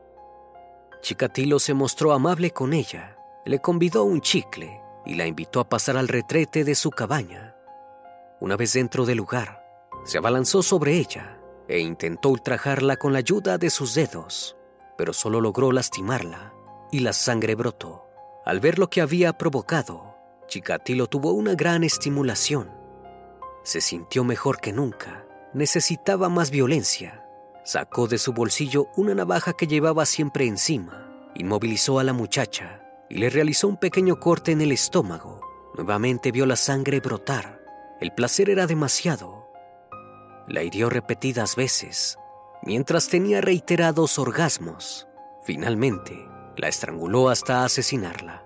Chikatilo 1.05 1.59
se 1.59 1.75
mostró 1.75 2.13
amable 2.13 2.49
con 2.49 2.73
ella, 2.73 3.15
le 3.45 3.59
convidó 3.59 4.05
un 4.05 4.21
chicle 4.21 4.81
y 5.05 5.13
la 5.13 5.27
invitó 5.27 5.59
a 5.59 5.69
pasar 5.69 5.97
al 5.97 6.07
retrete 6.07 6.63
de 6.63 6.73
su 6.73 6.89
cabaña. 6.89 7.55
Una 8.39 8.55
vez 8.55 8.73
dentro 8.73 9.05
del 9.05 9.17
lugar, 9.17 9.63
se 10.03 10.17
abalanzó 10.17 10.63
sobre 10.63 10.97
ella 10.97 11.37
e 11.67 11.77
intentó 11.77 12.29
ultrajarla 12.29 12.95
con 12.95 13.13
la 13.13 13.19
ayuda 13.19 13.59
de 13.59 13.69
sus 13.69 13.93
dedos, 13.93 14.57
pero 14.97 15.13
solo 15.13 15.41
logró 15.41 15.71
lastimarla 15.71 16.55
y 16.91 17.01
la 17.01 17.13
sangre 17.13 17.53
brotó. 17.53 18.07
Al 18.43 18.59
ver 18.59 18.79
lo 18.79 18.89
que 18.89 19.01
había 19.01 19.33
provocado, 19.33 20.15
Chikatilo 20.47 21.05
tuvo 21.05 21.33
una 21.33 21.53
gran 21.53 21.83
estimulación. 21.83 22.71
Se 23.61 23.79
sintió 23.79 24.23
mejor 24.23 24.59
que 24.59 24.73
nunca, 24.73 25.23
necesitaba 25.53 26.29
más 26.29 26.49
violencia 26.49 27.24
Sacó 27.65 28.07
de 28.07 28.19
su 28.19 28.31
bolsillo 28.31 28.89
una 28.95 29.15
navaja 29.15 29.53
que 29.53 29.65
llevaba 29.65 30.05
siempre 30.05 30.45
encima, 30.45 31.31
inmovilizó 31.33 31.97
a 31.97 32.03
la 32.03 32.13
muchacha 32.13 32.83
y 33.09 33.15
le 33.15 33.31
realizó 33.31 33.67
un 33.67 33.77
pequeño 33.77 34.19
corte 34.19 34.51
en 34.51 34.61
el 34.61 34.71
estómago. 34.71 35.41
Nuevamente 35.73 36.31
vio 36.31 36.45
la 36.45 36.57
sangre 36.57 36.99
brotar. 36.99 37.59
El 37.99 38.13
placer 38.13 38.51
era 38.51 38.67
demasiado. 38.67 39.47
La 40.47 40.61
hirió 40.61 40.91
repetidas 40.91 41.55
veces, 41.55 42.19
mientras 42.61 43.07
tenía 43.07 43.41
reiterados 43.41 44.19
orgasmos. 44.19 45.07
Finalmente, 45.43 46.23
la 46.57 46.67
estranguló 46.67 47.29
hasta 47.29 47.65
asesinarla. 47.65 48.45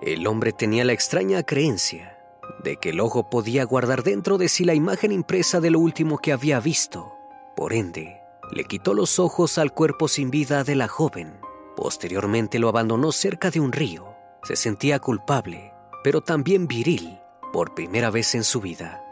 El 0.00 0.26
hombre 0.26 0.54
tenía 0.54 0.86
la 0.86 0.94
extraña 0.94 1.42
creencia 1.42 2.18
de 2.64 2.78
que 2.78 2.90
el 2.90 3.00
ojo 3.00 3.28
podía 3.28 3.64
guardar 3.64 4.02
dentro 4.02 4.38
de 4.38 4.48
sí 4.48 4.64
la 4.64 4.72
imagen 4.72 5.12
impresa 5.12 5.60
de 5.60 5.70
lo 5.70 5.80
último 5.80 6.16
que 6.16 6.32
había 6.32 6.60
visto 6.60 7.15
por 7.56 7.72
ende, 7.72 8.20
le 8.52 8.64
quitó 8.64 8.94
los 8.94 9.18
ojos 9.18 9.58
al 9.58 9.72
cuerpo 9.72 10.06
sin 10.08 10.30
vida 10.30 10.62
de 10.62 10.76
la 10.76 10.86
joven. 10.86 11.40
Posteriormente 11.74 12.58
lo 12.58 12.68
abandonó 12.68 13.10
cerca 13.10 13.50
de 13.50 13.60
un 13.60 13.72
río. 13.72 14.14
Se 14.44 14.54
sentía 14.54 15.00
culpable, 15.00 15.72
pero 16.04 16.20
también 16.20 16.68
viril, 16.68 17.18
por 17.52 17.74
primera 17.74 18.10
vez 18.10 18.34
en 18.34 18.44
su 18.44 18.60
vida. 18.60 19.02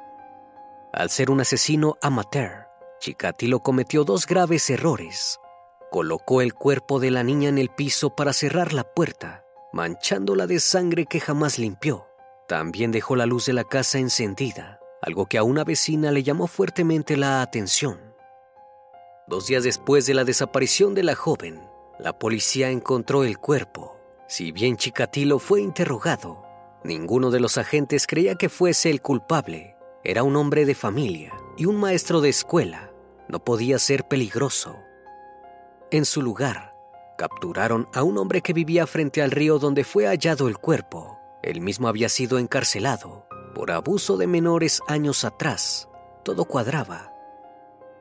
Al 0.92 1.10
ser 1.10 1.30
un 1.30 1.40
asesino 1.40 1.96
amateur, 2.00 2.68
Chikatilo 3.00 3.60
cometió 3.60 4.04
dos 4.04 4.26
graves 4.26 4.70
errores. 4.70 5.40
Colocó 5.90 6.40
el 6.40 6.54
cuerpo 6.54 7.00
de 7.00 7.10
la 7.10 7.24
niña 7.24 7.48
en 7.48 7.58
el 7.58 7.70
piso 7.70 8.14
para 8.14 8.32
cerrar 8.32 8.72
la 8.72 8.84
puerta, 8.84 9.44
manchándola 9.72 10.46
de 10.46 10.60
sangre 10.60 11.06
que 11.06 11.20
jamás 11.20 11.58
limpió. 11.58 12.06
También 12.46 12.92
dejó 12.92 13.16
la 13.16 13.26
luz 13.26 13.46
de 13.46 13.54
la 13.54 13.64
casa 13.64 13.98
encendida, 13.98 14.78
algo 15.02 15.26
que 15.26 15.38
a 15.38 15.42
una 15.42 15.64
vecina 15.64 16.12
le 16.12 16.22
llamó 16.22 16.46
fuertemente 16.46 17.16
la 17.16 17.42
atención. 17.42 18.03
Dos 19.26 19.46
días 19.46 19.64
después 19.64 20.04
de 20.04 20.12
la 20.12 20.24
desaparición 20.24 20.94
de 20.94 21.02
la 21.02 21.14
joven, 21.14 21.62
la 21.98 22.18
policía 22.18 22.68
encontró 22.68 23.24
el 23.24 23.38
cuerpo. 23.38 23.96
Si 24.28 24.52
bien 24.52 24.76
Chikatilo 24.76 25.38
fue 25.38 25.62
interrogado, 25.62 26.44
ninguno 26.84 27.30
de 27.30 27.40
los 27.40 27.56
agentes 27.56 28.06
creía 28.06 28.34
que 28.34 28.50
fuese 28.50 28.90
el 28.90 29.00
culpable. 29.00 29.76
Era 30.02 30.24
un 30.24 30.36
hombre 30.36 30.66
de 30.66 30.74
familia 30.74 31.32
y 31.56 31.64
un 31.64 31.76
maestro 31.76 32.20
de 32.20 32.28
escuela. 32.28 32.90
No 33.26 33.42
podía 33.42 33.78
ser 33.78 34.06
peligroso. 34.06 34.76
En 35.90 36.04
su 36.04 36.20
lugar, 36.20 36.74
capturaron 37.16 37.88
a 37.94 38.02
un 38.02 38.18
hombre 38.18 38.42
que 38.42 38.52
vivía 38.52 38.86
frente 38.86 39.22
al 39.22 39.30
río 39.30 39.58
donde 39.58 39.84
fue 39.84 40.06
hallado 40.06 40.48
el 40.48 40.58
cuerpo. 40.58 41.18
Él 41.42 41.62
mismo 41.62 41.88
había 41.88 42.10
sido 42.10 42.38
encarcelado 42.38 43.26
por 43.54 43.70
abuso 43.70 44.18
de 44.18 44.26
menores 44.26 44.82
años 44.86 45.24
atrás. 45.24 45.88
Todo 46.24 46.44
cuadraba. 46.44 47.13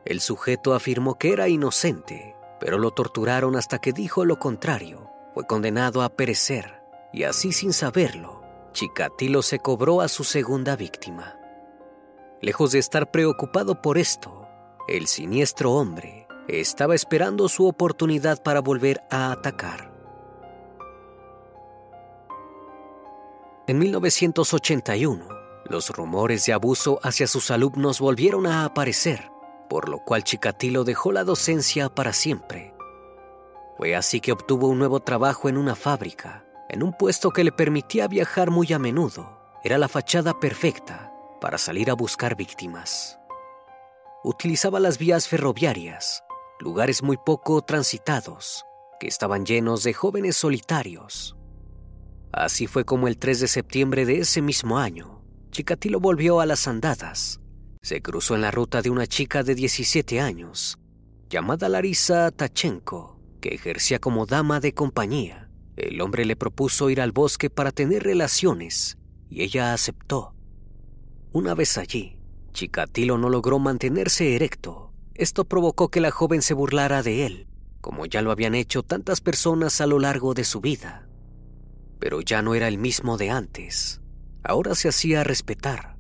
El 0.06 0.20
sujeto 0.20 0.74
afirmó 0.74 1.18
que 1.18 1.32
era 1.32 1.48
inocente, 1.48 2.36
pero 2.60 2.78
lo 2.78 2.92
torturaron 2.92 3.56
hasta 3.56 3.80
que 3.80 3.94
dijo 3.94 4.26
lo 4.26 4.40
contrario. 4.40 5.10
Fue 5.34 5.46
condenado 5.48 6.02
a 6.02 6.10
perecer, 6.10 6.82
y 7.12 7.24
así 7.24 7.52
sin 7.52 7.74
saberlo, 7.74 8.44
Chikatilo 8.74 9.42
se 9.42 9.60
cobró 9.60 10.02
a 10.02 10.08
su 10.08 10.24
segunda 10.24 10.76
víctima. 10.76 11.38
Lejos 12.42 12.72
de 12.72 12.80
estar 12.80 13.12
preocupado 13.12 13.82
por 13.82 13.98
esto, 13.98 14.48
el 14.88 15.08
siniestro 15.08 15.72
hombre 15.72 16.28
estaba 16.48 16.94
esperando 16.94 17.48
su 17.48 17.68
oportunidad 17.68 18.44
para 18.44 18.60
volver 18.60 19.02
a 19.10 19.32
atacar. 19.32 19.94
En 23.66 23.80
1981, 23.80 25.26
los 25.66 25.90
rumores 25.92 26.46
de 26.46 26.52
abuso 26.52 27.00
hacia 27.02 27.28
sus 27.28 27.50
alumnos 27.50 28.02
volvieron 28.02 28.46
a 28.46 28.66
aparecer, 28.66 29.32
por 29.74 29.90
lo 29.90 29.98
cual 29.98 30.24
Chikatilo 30.24 30.84
dejó 30.84 31.12
la 31.12 31.24
docencia 31.24 31.90
para 31.90 32.14
siempre. 32.14 32.76
Fue 33.76 33.96
así 33.96 34.20
que 34.22 34.32
obtuvo 34.32 34.68
un 34.68 34.78
nuevo 34.78 35.00
trabajo 35.00 35.50
en 35.50 35.58
una 35.58 35.74
fábrica, 35.74 36.46
en 36.70 36.84
un 36.84 36.94
puesto 36.94 37.32
que 37.32 37.44
le 37.44 37.52
permitía 37.52 38.08
viajar 38.08 38.52
muy 38.52 38.72
a 38.72 38.78
menudo. 38.78 39.42
Era 39.64 39.80
la 39.80 39.88
fachada 39.88 40.40
perfecta 40.40 41.12
para 41.42 41.58
salir 41.58 41.90
a 41.90 41.96
buscar 41.96 42.36
víctimas. 42.36 43.18
Utilizaba 44.24 44.80
las 44.80 45.00
vías 45.00 45.28
ferroviarias, 45.28 46.24
lugares 46.60 47.02
muy 47.02 47.18
poco 47.18 47.64
transitados, 47.64 48.66
que 49.00 49.08
estaban 49.08 49.44
llenos 49.44 49.82
de 49.82 49.94
jóvenes 49.96 50.36
solitarios. 50.36 51.36
Así 52.32 52.68
fue 52.68 52.86
como 52.86 53.08
el 53.08 53.18
3 53.18 53.40
de 53.40 53.48
septiembre 53.48 54.06
de 54.06 54.20
ese 54.20 54.44
mismo 54.44 54.78
año, 54.78 55.24
Chikatilo 55.50 56.00
volvió 56.00 56.42
a 56.42 56.46
las 56.46 56.68
andadas. 56.68 57.40
Se 57.84 58.02
cruzó 58.02 58.34
en 58.34 58.42
la 58.42 58.50
ruta 58.50 58.82
de 58.82 58.90
una 58.90 59.06
chica 59.06 59.44
de 59.44 59.54
17 59.54 60.20
años, 60.20 60.80
llamada 61.30 61.70
Larisa 61.70 62.32
Tachenko, 62.32 63.20
que 63.40 63.54
ejercía 63.54 64.00
como 64.00 64.26
dama 64.26 64.60
de 64.60 64.74
compañía. 64.74 65.52
El 65.76 66.02
hombre 66.02 66.26
le 66.26 66.36
propuso 66.36 66.90
ir 66.90 67.00
al 67.00 67.12
bosque 67.12 67.52
para 67.52 67.72
tener 67.72 68.02
relaciones 68.02 68.98
y 69.30 69.44
ella 69.44 69.74
aceptó. 69.74 70.34
Una 71.32 71.54
vez 71.54 71.78
allí, 71.78 72.18
Chikatilo 72.54 73.20
no 73.20 73.30
logró 73.30 73.60
mantenerse 73.60 74.36
erecto. 74.36 74.92
Esto 75.14 75.46
provocó 75.46 75.90
que 75.90 76.02
la 76.02 76.10
joven 76.10 76.42
se 76.42 76.56
burlara 76.56 77.04
de 77.04 77.28
él, 77.28 77.48
como 77.82 78.08
ya 78.08 78.24
lo 78.24 78.32
habían 78.32 78.56
hecho 78.56 78.82
tantas 78.82 79.22
personas 79.22 79.80
a 79.80 79.86
lo 79.86 80.00
largo 80.00 80.34
de 80.34 80.44
su 80.44 80.60
vida 80.60 81.08
pero 82.04 82.20
ya 82.20 82.42
no 82.42 82.54
era 82.54 82.68
el 82.68 82.78
mismo 82.78 83.16
de 83.16 83.30
antes. 83.30 84.02
Ahora 84.44 84.76
se 84.76 84.90
hacía 84.90 85.24
respetar. 85.24 85.93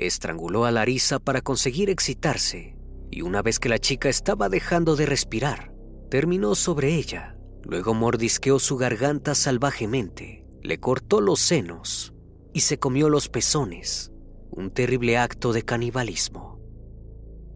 Estranguló 0.00 0.64
a 0.64 0.70
Larisa 0.72 1.18
para 1.18 1.40
conseguir 1.40 1.90
excitarse, 1.90 2.76
y 3.10 3.22
una 3.22 3.42
vez 3.42 3.60
que 3.60 3.68
la 3.68 3.78
chica 3.78 4.08
estaba 4.08 4.48
dejando 4.48 4.96
de 4.96 5.06
respirar, 5.06 5.72
terminó 6.10 6.54
sobre 6.54 6.94
ella. 6.96 7.36
Luego 7.62 7.94
mordisqueó 7.94 8.58
su 8.58 8.76
garganta 8.76 9.34
salvajemente, 9.34 10.44
le 10.62 10.80
cortó 10.80 11.20
los 11.20 11.38
senos 11.38 12.14
y 12.52 12.60
se 12.60 12.78
comió 12.78 13.08
los 13.08 13.28
pezones, 13.28 14.10
un 14.50 14.70
terrible 14.70 15.18
acto 15.18 15.52
de 15.52 15.62
canibalismo. 15.62 16.58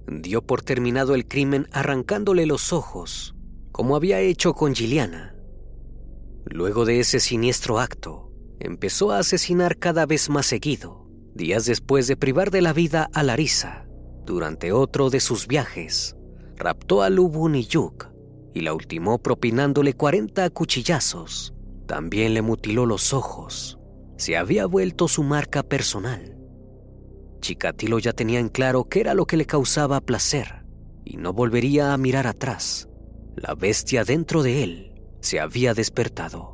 Dio 0.07 0.47
por 0.47 0.63
terminado 0.63 1.15
el 1.15 1.27
crimen 1.27 1.67
arrancándole 1.73 2.47
los 2.47 2.73
ojos, 2.73 3.35
como 3.73 3.97
había 3.97 4.21
hecho 4.21 4.53
con 4.53 4.75
Giliana, 4.75 5.35
Luego 6.47 6.85
de 6.85 7.01
ese 7.01 7.21
siniestro 7.21 7.81
acto, 7.81 8.31
empezó 8.61 9.13
a 9.13 9.19
asesinar 9.19 9.79
cada 9.79 10.05
vez 10.05 10.29
más 10.29 10.47
seguido, 10.47 11.04
días 11.35 11.67
después 11.67 12.07
de 12.07 12.17
privar 12.17 12.51
de 12.51 12.63
la 12.63 12.73
vida 12.73 13.11
a 13.13 13.23
Larisa. 13.23 13.87
Durante 14.25 14.73
otro 14.73 15.11
de 15.11 15.21
sus 15.21 15.47
viajes, 15.47 16.17
raptó 16.57 17.03
a 17.03 17.11
Lubu 17.11 17.49
Niyuk 17.49 18.09
y 18.55 18.61
la 18.61 18.73
ultimó 18.73 19.19
propinándole 19.19 19.95
40 19.95 20.49
cuchillazos. 20.51 21.55
También 21.87 22.33
le 22.35 22.43
mutiló 22.43 22.87
los 22.87 23.13
ojos. 23.13 23.79
Se 24.17 24.37
había 24.37 24.67
vuelto 24.67 25.09
su 25.09 25.23
marca 25.23 25.63
personal. 25.63 26.39
Chikatilo 27.41 27.99
ya 27.99 28.13
tenía 28.13 28.39
en 28.39 28.49
claro 28.49 28.85
qué 28.85 29.01
era 29.01 29.13
lo 29.13 29.27
que 29.27 29.37
le 29.37 29.45
causaba 29.45 30.01
placer 30.01 30.65
y 31.05 31.19
no 31.19 31.33
volvería 31.33 31.93
a 31.93 31.99
mirar 31.99 32.27
atrás. 32.27 32.89
La 33.37 33.55
bestia 33.55 34.05
dentro 34.05 34.43
de 34.43 34.63
él 34.63 35.03
se 35.21 35.41
había 35.41 35.75
despertado. 35.75 36.54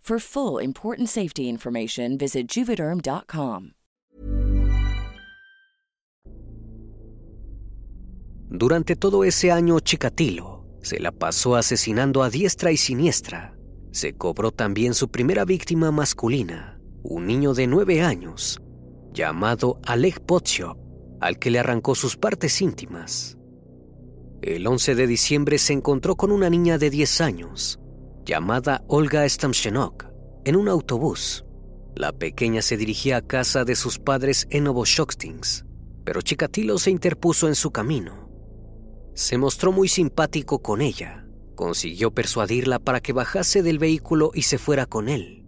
For 0.00 0.18
full 0.18 0.62
important 0.62 1.08
safety 1.08 1.48
information, 1.48 2.16
visit 2.16 2.48
juvederm.com. 2.48 3.72
Durante 8.50 8.96
todo 8.96 9.24
ese 9.24 9.52
año, 9.52 9.78
Chikatilo 9.80 10.64
se 10.80 10.98
la 11.00 11.12
pasó 11.12 11.56
asesinando 11.56 12.22
a 12.22 12.30
diestra 12.30 12.72
y 12.72 12.78
siniestra. 12.78 13.58
Se 13.90 14.14
cobró 14.14 14.52
también 14.52 14.94
su 14.94 15.10
primera 15.10 15.44
víctima 15.44 15.90
masculina, 15.90 16.80
un 17.02 17.26
niño 17.26 17.52
de 17.52 17.66
nueve 17.66 18.00
años, 18.00 18.62
llamado 19.12 19.80
Alec 19.84 20.20
Potshop, 20.20 20.78
al 21.20 21.38
que 21.38 21.50
le 21.50 21.58
arrancó 21.58 21.94
sus 21.94 22.16
partes 22.16 22.62
íntimas. 22.62 23.36
El 24.40 24.66
11 24.66 24.94
de 24.94 25.06
diciembre 25.06 25.58
se 25.58 25.74
encontró 25.74 26.16
con 26.16 26.32
una 26.32 26.48
niña 26.48 26.78
de 26.78 26.88
10 26.88 27.20
años, 27.20 27.80
llamada 28.28 28.84
Olga 28.88 29.26
Stamchenok, 29.26 30.04
en 30.44 30.54
un 30.54 30.68
autobús. 30.68 31.46
La 31.96 32.12
pequeña 32.12 32.60
se 32.60 32.76
dirigía 32.76 33.16
a 33.16 33.26
casa 33.26 33.64
de 33.64 33.74
sus 33.74 33.98
padres 33.98 34.46
en 34.50 34.64
Novoshostins, 34.64 35.64
pero 36.04 36.20
Chikatilo 36.20 36.76
se 36.76 36.90
interpuso 36.90 37.48
en 37.48 37.54
su 37.54 37.70
camino. 37.70 38.28
Se 39.14 39.38
mostró 39.38 39.72
muy 39.72 39.88
simpático 39.88 40.60
con 40.60 40.82
ella. 40.82 41.26
Consiguió 41.54 42.12
persuadirla 42.12 42.78
para 42.78 43.00
que 43.00 43.14
bajase 43.14 43.62
del 43.62 43.78
vehículo 43.78 44.30
y 44.34 44.42
se 44.42 44.58
fuera 44.58 44.84
con 44.84 45.08
él. 45.08 45.46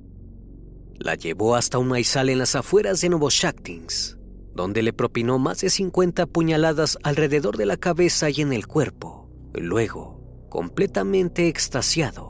La 0.98 1.16
llevó 1.16 1.56
hasta 1.56 1.78
un 1.78 1.88
maizal 1.88 2.30
en 2.30 2.38
las 2.38 2.56
afueras 2.56 3.02
de 3.02 3.10
Novoshostins, 3.10 4.16
donde 4.54 4.82
le 4.82 4.94
propinó 4.94 5.38
más 5.38 5.60
de 5.60 5.68
50 5.68 6.26
puñaladas 6.26 6.98
alrededor 7.02 7.58
de 7.58 7.66
la 7.66 7.76
cabeza 7.76 8.30
y 8.30 8.40
en 8.40 8.54
el 8.54 8.66
cuerpo. 8.66 9.30
Luego, 9.52 10.48
completamente 10.48 11.46
extasiado, 11.46 12.29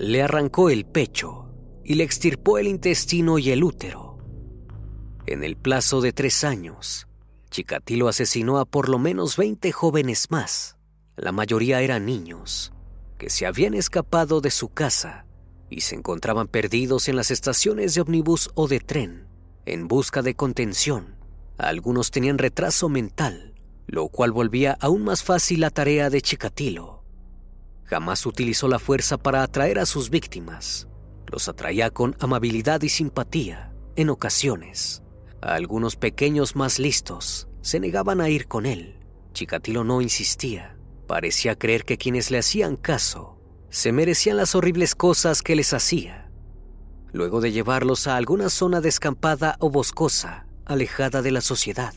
le 0.00 0.22
arrancó 0.22 0.70
el 0.70 0.86
pecho 0.86 1.50
y 1.84 1.94
le 1.94 2.04
extirpó 2.04 2.56
el 2.56 2.68
intestino 2.68 3.38
y 3.38 3.50
el 3.50 3.62
útero. 3.62 4.16
En 5.26 5.44
el 5.44 5.56
plazo 5.56 6.00
de 6.00 6.14
tres 6.14 6.42
años, 6.42 7.06
Chikatilo 7.50 8.08
asesinó 8.08 8.58
a 8.58 8.64
por 8.64 8.88
lo 8.88 8.98
menos 8.98 9.36
20 9.36 9.70
jóvenes 9.72 10.30
más. 10.30 10.78
La 11.16 11.32
mayoría 11.32 11.82
eran 11.82 12.06
niños 12.06 12.72
que 13.18 13.28
se 13.28 13.44
habían 13.44 13.74
escapado 13.74 14.40
de 14.40 14.50
su 14.50 14.70
casa 14.70 15.26
y 15.68 15.82
se 15.82 15.96
encontraban 15.96 16.48
perdidos 16.48 17.08
en 17.08 17.16
las 17.16 17.30
estaciones 17.30 17.94
de 17.94 18.00
ómnibus 18.00 18.50
o 18.54 18.68
de 18.68 18.80
tren 18.80 19.28
en 19.66 19.86
busca 19.86 20.22
de 20.22 20.34
contención. 20.34 21.16
Algunos 21.58 22.10
tenían 22.10 22.38
retraso 22.38 22.88
mental, 22.88 23.52
lo 23.86 24.08
cual 24.08 24.32
volvía 24.32 24.78
aún 24.80 25.04
más 25.04 25.22
fácil 25.22 25.60
la 25.60 25.68
tarea 25.68 26.08
de 26.08 26.22
Chikatilo. 26.22 26.99
Jamás 27.90 28.24
utilizó 28.24 28.68
la 28.68 28.78
fuerza 28.78 29.18
para 29.18 29.42
atraer 29.42 29.80
a 29.80 29.84
sus 29.84 30.10
víctimas. 30.10 30.86
Los 31.26 31.48
atraía 31.48 31.90
con 31.90 32.14
amabilidad 32.20 32.82
y 32.82 32.88
simpatía, 32.88 33.72
en 33.96 34.10
ocasiones. 34.10 35.02
A 35.42 35.54
algunos 35.54 35.96
pequeños 35.96 36.54
más 36.54 36.78
listos 36.78 37.48
se 37.62 37.80
negaban 37.80 38.20
a 38.20 38.28
ir 38.28 38.46
con 38.46 38.64
él. 38.64 39.00
Chikatilo 39.32 39.82
no 39.82 40.02
insistía. 40.02 40.78
Parecía 41.08 41.58
creer 41.58 41.84
que 41.84 41.98
quienes 41.98 42.30
le 42.30 42.38
hacían 42.38 42.76
caso 42.76 43.40
se 43.70 43.90
merecían 43.90 44.36
las 44.36 44.54
horribles 44.54 44.94
cosas 44.94 45.42
que 45.42 45.56
les 45.56 45.72
hacía. 45.72 46.30
Luego 47.12 47.40
de 47.40 47.50
llevarlos 47.50 48.06
a 48.06 48.16
alguna 48.16 48.50
zona 48.50 48.80
descampada 48.80 49.56
o 49.58 49.68
boscosa, 49.68 50.46
alejada 50.64 51.22
de 51.22 51.32
la 51.32 51.40
sociedad, 51.40 51.94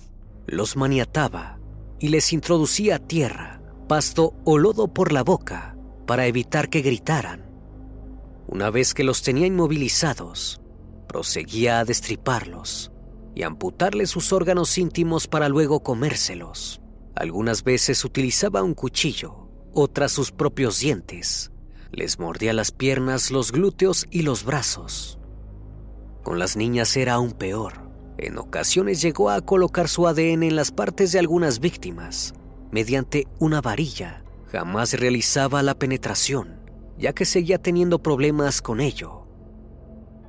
los 0.47 0.75
maniataba 0.75 1.59
y 1.99 2.07
les 2.07 2.33
introducía 2.33 2.97
tierra, 2.97 3.61
pasto 3.87 4.33
o 4.43 4.57
lodo 4.57 4.91
por 4.91 5.11
la 5.11 5.21
boca 5.21 5.72
para 6.05 6.27
evitar 6.27 6.69
que 6.69 6.81
gritaran. 6.81 7.45
Una 8.47 8.69
vez 8.69 8.93
que 8.93 9.03
los 9.03 9.21
tenía 9.21 9.47
inmovilizados, 9.47 10.61
proseguía 11.07 11.79
a 11.79 11.85
destriparlos 11.85 12.91
y 13.35 13.43
amputarles 13.43 14.09
sus 14.09 14.33
órganos 14.33 14.77
íntimos 14.77 15.27
para 15.27 15.49
luego 15.49 15.81
comérselos. 15.81 16.81
Algunas 17.15 17.63
veces 17.63 18.03
utilizaba 18.05 18.63
un 18.63 18.73
cuchillo, 18.73 19.47
otras 19.73 20.11
sus 20.11 20.31
propios 20.31 20.79
dientes. 20.79 21.51
Les 21.91 22.19
mordía 22.19 22.53
las 22.53 22.71
piernas, 22.71 23.31
los 23.31 23.51
glúteos 23.51 24.07
y 24.09 24.23
los 24.23 24.43
brazos. 24.43 25.19
Con 26.23 26.39
las 26.39 26.55
niñas 26.55 26.95
era 26.97 27.13
aún 27.13 27.33
peor. 27.33 27.91
En 28.17 28.37
ocasiones 28.37 29.01
llegó 29.01 29.29
a 29.29 29.41
colocar 29.41 29.87
su 29.87 30.07
ADN 30.07 30.43
en 30.43 30.55
las 30.55 30.71
partes 30.71 31.11
de 31.11 31.19
algunas 31.19 31.59
víctimas. 31.59 32.33
Mediante 32.71 33.27
una 33.39 33.61
varilla, 33.61 34.22
jamás 34.53 34.93
realizaba 34.93 35.63
la 35.63 35.73
penetración, 35.73 36.59
ya 36.95 37.11
que 37.13 37.25
seguía 37.25 37.57
teniendo 37.57 38.03
problemas 38.03 38.61
con 38.61 38.81
ello. 38.81 39.25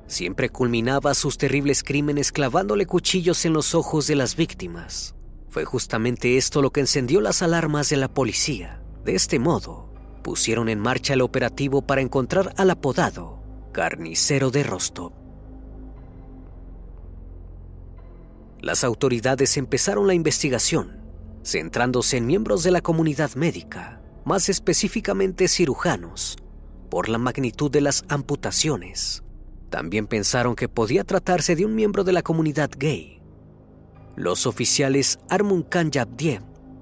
Siempre 0.07 0.49
culminaba 0.49 1.13
sus 1.13 1.37
terribles 1.37 1.83
crímenes 1.83 2.31
clavándole 2.31 2.87
cuchillos 2.87 3.45
en 3.45 3.53
los 3.53 3.75
ojos 3.75 4.07
de 4.07 4.15
las 4.15 4.35
víctimas. 4.35 5.13
Fue 5.49 5.63
justamente 5.63 6.37
esto 6.37 6.63
lo 6.63 6.71
que 6.71 6.79
encendió 6.79 7.21
las 7.21 7.43
alarmas 7.43 7.89
de 7.89 7.97
la 7.97 8.07
policía. 8.07 8.81
De 9.03 9.13
este 9.13 9.37
modo, 9.37 9.93
pusieron 10.23 10.69
en 10.69 10.79
marcha 10.79 11.13
el 11.13 11.21
operativo 11.21 11.83
para 11.83 12.01
encontrar 12.01 12.51
al 12.57 12.71
apodado 12.71 13.43
Carnicero 13.73 14.49
de 14.49 14.63
Rostov. 14.63 15.13
Las 18.59 18.83
autoridades 18.83 19.55
empezaron 19.57 20.07
la 20.07 20.15
investigación, 20.15 20.99
centrándose 21.43 22.17
en 22.17 22.25
miembros 22.25 22.63
de 22.63 22.71
la 22.71 22.81
comunidad 22.81 23.35
médica, 23.35 24.01
más 24.25 24.49
específicamente 24.49 25.47
cirujanos, 25.47 26.37
por 26.89 27.07
la 27.07 27.17
magnitud 27.17 27.71
de 27.71 27.81
las 27.81 28.03
amputaciones. 28.09 29.23
También 29.69 30.07
pensaron 30.07 30.55
que 30.55 30.67
podía 30.67 31.03
tratarse 31.03 31.55
de 31.55 31.65
un 31.65 31.75
miembro 31.75 32.03
de 32.03 32.13
la 32.13 32.21
comunidad 32.21 32.69
gay, 32.77 33.15
los 34.15 34.47
oficiales 34.47 35.19
Armun 35.29 35.63
Khan 35.63 35.91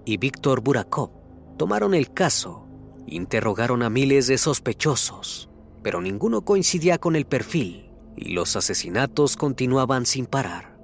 y 0.06 0.18
Víctor 0.18 0.62
Burakov 0.62 1.10
tomaron 1.58 1.96
el 1.96 2.14
caso, 2.14 2.68
interrogaron 3.08 3.82
a 3.82 3.90
miles 3.90 4.28
de 4.28 4.38
sospechosos, 4.38 5.50
pero 5.82 6.00
ninguno 6.00 6.46
coincidía 6.46 7.00
con 7.00 7.16
el 7.16 7.26
perfil 7.26 7.90
y 8.16 8.34
los 8.34 8.56
asesinatos 8.56 9.36
continuaban 9.36 10.06
sin 10.06 10.28
parar. 10.28 10.78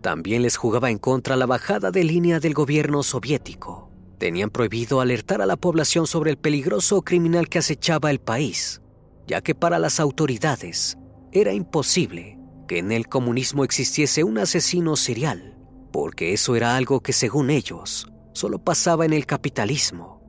También 0.00 0.42
les 0.42 0.56
jugaba 0.56 0.90
en 0.90 0.98
contra 0.98 1.34
la 1.34 1.46
bajada 1.46 1.90
de 1.90 2.04
línea 2.04 2.38
del 2.38 2.54
gobierno 2.54 3.02
soviético. 3.02 3.87
Tenían 4.18 4.50
prohibido 4.50 5.00
alertar 5.00 5.40
a 5.42 5.46
la 5.46 5.56
población 5.56 6.06
sobre 6.06 6.32
el 6.32 6.38
peligroso 6.38 7.02
criminal 7.02 7.48
que 7.48 7.58
acechaba 7.58 8.10
el 8.10 8.18
país, 8.18 8.82
ya 9.26 9.40
que 9.42 9.54
para 9.54 9.78
las 9.78 10.00
autoridades 10.00 10.98
era 11.30 11.52
imposible 11.52 12.38
que 12.66 12.78
en 12.78 12.90
el 12.90 13.06
comunismo 13.06 13.64
existiese 13.64 14.24
un 14.24 14.38
asesino 14.38 14.96
serial, 14.96 15.56
porque 15.92 16.32
eso 16.32 16.56
era 16.56 16.76
algo 16.76 17.00
que 17.00 17.12
según 17.12 17.50
ellos 17.50 18.06
solo 18.32 18.58
pasaba 18.58 19.04
en 19.04 19.12
el 19.12 19.24
capitalismo. 19.24 20.20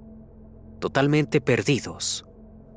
Totalmente 0.80 1.42
perdidos, 1.42 2.26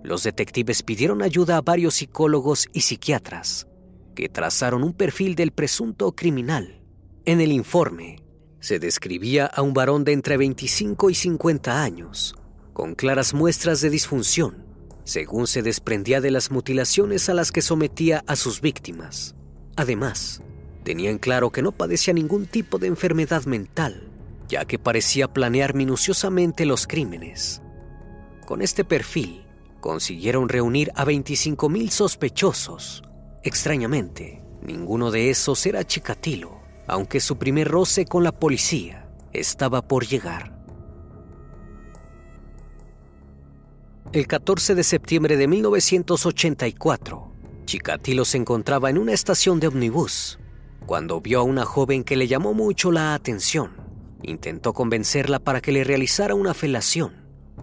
los 0.03 0.23
detectives 0.25 0.83
pidieron 0.83 1.23
ayuda 1.23 1.59
a 1.59 1.63
varios 1.63 1.95
psicólogos 1.95 2.67
y 2.73 2.81
psiquiatras, 2.81 3.69
que 4.15 4.29
trazaron 4.29 4.83
un 4.83 4.95
perfil 4.95 5.35
del 5.35 5.53
presunto 5.53 6.13
criminal. 6.13 6.83
En 7.25 7.41
el 7.41 7.53
informe 7.53 8.22
se 8.63 8.79
describía 8.79 9.47
a 9.47 9.61
un 9.61 9.75
varón 9.75 10.05
de 10.05 10.13
entre 10.13 10.37
25 10.37 11.11
y 11.11 11.15
50 11.17 11.83
años, 11.83 12.37
con 12.73 12.95
claras 12.95 13.35
muestras 13.35 13.81
de 13.81 13.91
disfunción, 13.91 14.65
según 15.03 15.49
se 15.49 15.63
desprendía 15.63 16.21
de 16.21 16.31
las 16.31 16.53
mutilaciones 16.53 17.29
a 17.29 17.35
las 17.35 17.51
que 17.51 17.61
sometía 17.61 18.23
a 18.29 18.37
sus 18.37 18.61
víctimas. 18.61 19.35
Además, 19.75 20.43
tenían 20.85 21.19
claro 21.19 21.51
que 21.51 21.61
no 21.61 21.73
padecía 21.73 22.15
ningún 22.15 22.47
tipo 22.47 22.79
de 22.79 22.87
enfermedad 22.87 23.47
mental, 23.47 24.09
ya 24.49 24.65
que 24.65 24.79
parecía 24.79 25.27
planear 25.27 25.75
minuciosamente 25.75 26.65
los 26.65 26.87
crímenes. 26.87 27.63
Con 28.47 28.63
este 28.63 28.85
perfil, 28.85 29.45
consiguieron 29.81 30.49
reunir 30.49 30.93
a 30.95 31.05
25.000 31.05 31.91
sospechosos. 31.91 33.03
Extrañamente, 33.43 34.41
ninguno 34.63 35.11
de 35.11 35.31
esos 35.31 35.67
era 35.67 35.85
Chikatilo, 35.85 36.62
aunque 36.93 37.21
su 37.21 37.39
primer 37.39 37.69
roce 37.69 38.05
con 38.05 38.23
la 38.23 38.33
policía 38.33 39.09
estaba 39.33 39.81
por 39.81 40.07
llegar. 40.07 40.53
El 44.13 44.27
14 44.27 44.75
de 44.75 44.85
septiembre 44.85 45.39
de 45.39 45.49
1984, 45.49 47.33
Chikatilo 47.65 48.27
se 48.27 48.37
encontraba 48.37 48.91
en 48.91 48.99
una 48.99 49.15
estación 49.15 49.59
de 49.59 49.69
omnibus 49.69 50.39
cuando 50.85 51.23
vio 51.23 51.41
a 51.41 51.45
una 51.45 51.65
joven 51.65 52.05
que 52.05 52.17
le 52.17 52.29
llamó 52.29 52.53
mucho 52.53 52.93
la 52.93 53.15
atención. 53.15 53.71
Intentó 54.23 54.75
convencerla 54.75 55.39
para 55.39 55.63
que 55.63 55.73
le 55.73 55.85
realizara 55.85 56.35
una 56.35 56.53
felación, 56.53 57.15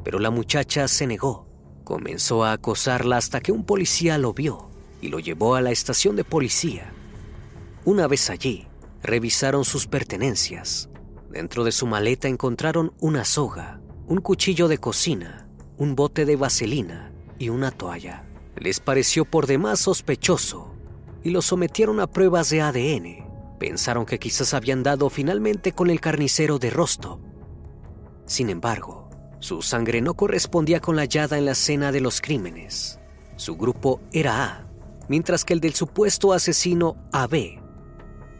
pero 0.03 0.17
la 0.17 0.31
muchacha 0.31 0.87
se 0.87 1.05
negó. 1.05 1.45
Comenzó 1.83 2.45
a 2.45 2.53
acosarla 2.53 3.17
hasta 3.17 3.41
que 3.41 3.51
un 3.51 3.63
policía 3.63 4.17
lo 4.17 4.33
vio 4.33 4.71
y 5.01 5.09
lo 5.09 5.19
llevó 5.19 5.53
a 5.53 5.61
la 5.61 5.69
estación 5.69 6.15
de 6.15 6.23
policía. 6.23 6.93
Una 7.85 8.07
vez 8.07 8.31
allí, 8.31 8.68
revisaron 9.01 9.65
sus 9.65 9.87
pertenencias. 9.87 10.89
Dentro 11.29 11.63
de 11.63 11.71
su 11.71 11.85
maleta 11.85 12.27
encontraron 12.27 12.93
una 12.99 13.25
soga, 13.25 13.81
un 14.07 14.21
cuchillo 14.21 14.67
de 14.67 14.77
cocina, 14.77 15.47
un 15.77 15.95
bote 15.95 16.25
de 16.25 16.35
vaselina 16.35 17.11
y 17.37 17.49
una 17.49 17.71
toalla 17.71 18.25
les 18.59 18.79
pareció 18.79 19.25
por 19.25 19.47
demás 19.47 19.79
sospechoso 19.79 20.73
y 21.23 21.31
lo 21.31 21.41
sometieron 21.41 21.99
a 21.99 22.07
pruebas 22.07 22.49
de 22.49 22.61
ADN. 22.61 23.57
Pensaron 23.57 24.05
que 24.05 24.19
quizás 24.19 24.53
habían 24.53 24.83
dado 24.83 25.09
finalmente 25.09 25.71
con 25.71 25.89
el 25.89 25.99
carnicero 25.99 26.59
de 26.59 26.69
Rostov. 26.69 27.19
Sin 28.25 28.49
embargo, 28.49 29.09
su 29.39 29.61
sangre 29.61 30.01
no 30.01 30.13
correspondía 30.13 30.79
con 30.79 30.95
la 30.95 31.03
hallada 31.03 31.37
en 31.37 31.45
la 31.45 31.51
escena 31.51 31.91
de 31.91 32.01
los 32.01 32.21
crímenes. 32.21 32.99
Su 33.35 33.55
grupo 33.55 34.01
era 34.11 34.43
A, 34.43 34.67
mientras 35.07 35.45
que 35.45 35.53
el 35.53 35.61
del 35.61 35.73
supuesto 35.73 36.33
asesino 36.33 36.95
AB. 37.11 37.61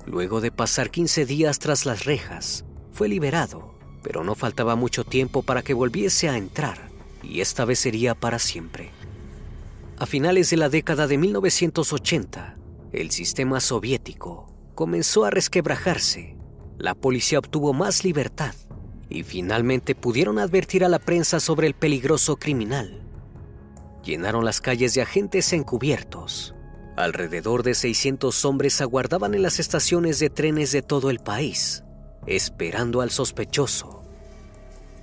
Luego 0.10 0.42
de 0.42 0.52
pasar 0.52 0.90
15 0.90 1.28
días 1.28 1.60
tras 1.60 1.86
las 1.86 2.06
rejas, 2.06 2.66
fue 2.92 3.08
liberado, 3.08 3.76
pero 4.02 4.24
no 4.24 4.34
faltaba 4.34 4.76
mucho 4.76 5.04
tiempo 5.04 5.44
para 5.44 5.62
que 5.62 5.76
volviese 5.76 6.28
a 6.30 6.36
entrar, 6.36 6.90
y 7.22 7.42
esta 7.42 7.64
vez 7.64 7.78
sería 7.78 8.16
para 8.16 8.40
siempre. 8.40 8.90
A 10.00 10.08
finales 10.08 10.50
de 10.50 10.58
la 10.58 10.68
década 10.68 11.06
de 11.06 11.20
1980, 11.20 12.58
el 12.92 13.12
sistema 13.12 13.60
soviético 13.60 14.52
comenzó 14.74 15.26
a 15.26 15.30
resquebrajarse. 15.30 16.36
La 16.80 16.96
policía 16.96 17.38
obtuvo 17.38 17.74
más 17.74 18.04
libertad 18.04 18.56
y 19.10 19.22
finalmente 19.22 19.94
pudieron 19.94 20.40
advertir 20.40 20.84
a 20.84 20.90
la 20.90 20.98
prensa 20.98 21.40
sobre 21.40 21.68
el 21.68 21.76
peligroso 21.76 22.38
criminal. 22.38 23.00
Llenaron 24.04 24.44
las 24.44 24.60
calles 24.60 24.96
de 24.96 25.04
agentes 25.04 25.54
encubiertos. 25.54 26.56
Alrededor 27.00 27.64
de 27.64 27.76
600 27.76 28.44
hombres 28.44 28.82
aguardaban 28.82 29.34
en 29.34 29.42
las 29.42 29.62
estaciones 29.62 30.20
de 30.20 30.30
trenes 30.30 30.74
de 30.74 30.82
todo 30.82 31.10
el 31.10 31.20
país, 31.20 31.86
esperando 32.28 33.00
al 33.00 33.10
sospechoso. 33.10 34.04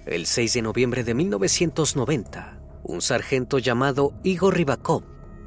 El 0.04 0.26
6 0.26 0.52
de 0.52 0.60
noviembre 0.60 1.04
de 1.04 1.14
1990, 1.14 2.60
un 2.82 3.00
sargento 3.00 3.58
llamado 3.58 4.12
Igor 4.24 4.58
Rybakov 4.58 5.04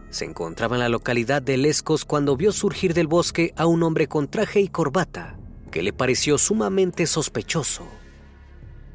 se 0.10 0.26
encontraba 0.26 0.76
en 0.76 0.80
la 0.80 0.90
localidad 0.90 1.44
de 1.44 1.56
Lescos 1.56 2.04
cuando 2.04 2.36
vio 2.36 2.52
surgir 2.52 2.96
del 2.96 3.06
bosque 3.06 3.54
a 3.56 3.68
un 3.68 3.84
hombre 3.84 4.08
con 4.08 4.28
traje 4.28 4.60
y 4.60 4.70
corbata 4.70 5.38
que 5.70 5.84
le 5.84 5.94
pareció 5.94 6.40
sumamente 6.40 7.06
sospechoso. 7.06 7.86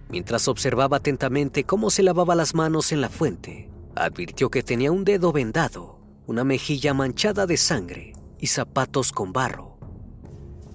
Mientras 0.09 0.49
observaba 0.49 0.97
atentamente 0.97 1.63
cómo 1.63 1.91
se 1.91 2.03
lavaba 2.03 2.35
las 2.35 2.53
manos 2.53 2.91
en 2.91 3.01
la 3.01 3.11
fuente, 3.11 3.71
advirtió 3.95 4.51
que 4.51 4.65
tenía 4.65 4.91
un 4.91 5.05
dedo 5.05 5.31
vendado, 5.31 5.94
una 6.27 6.45
mejilla 6.45 6.95
manchada 6.95 7.47
de 7.47 7.57
sangre 7.57 8.13
y 8.39 8.47
zapatos 8.47 9.13
con 9.13 9.33
barro. 9.33 9.79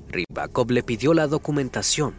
Rybakov 0.10 0.72
le 0.72 0.84
pidió 0.84 1.14
la 1.14 1.28
documentación. 1.28 2.16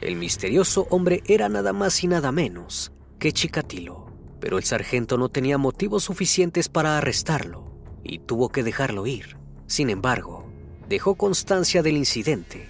El 0.00 0.16
misterioso 0.16 0.86
hombre 0.90 1.22
era 1.26 1.48
nada 1.48 1.72
más 1.72 2.02
y 2.02 2.08
nada 2.08 2.32
menos 2.32 2.92
que 3.18 3.32
Chikatilo, 3.32 4.06
pero 4.40 4.58
el 4.58 4.64
sargento 4.64 5.16
no 5.16 5.28
tenía 5.28 5.58
motivos 5.58 6.04
suficientes 6.04 6.68
para 6.68 6.98
arrestarlo 6.98 7.72
y 8.02 8.18
tuvo 8.18 8.48
que 8.48 8.62
dejarlo 8.62 9.06
ir. 9.06 9.36
Sin 9.66 9.90
embargo, 9.90 10.50
dejó 10.88 11.14
constancia 11.14 11.82
del 11.82 11.96
incidente. 11.96 12.68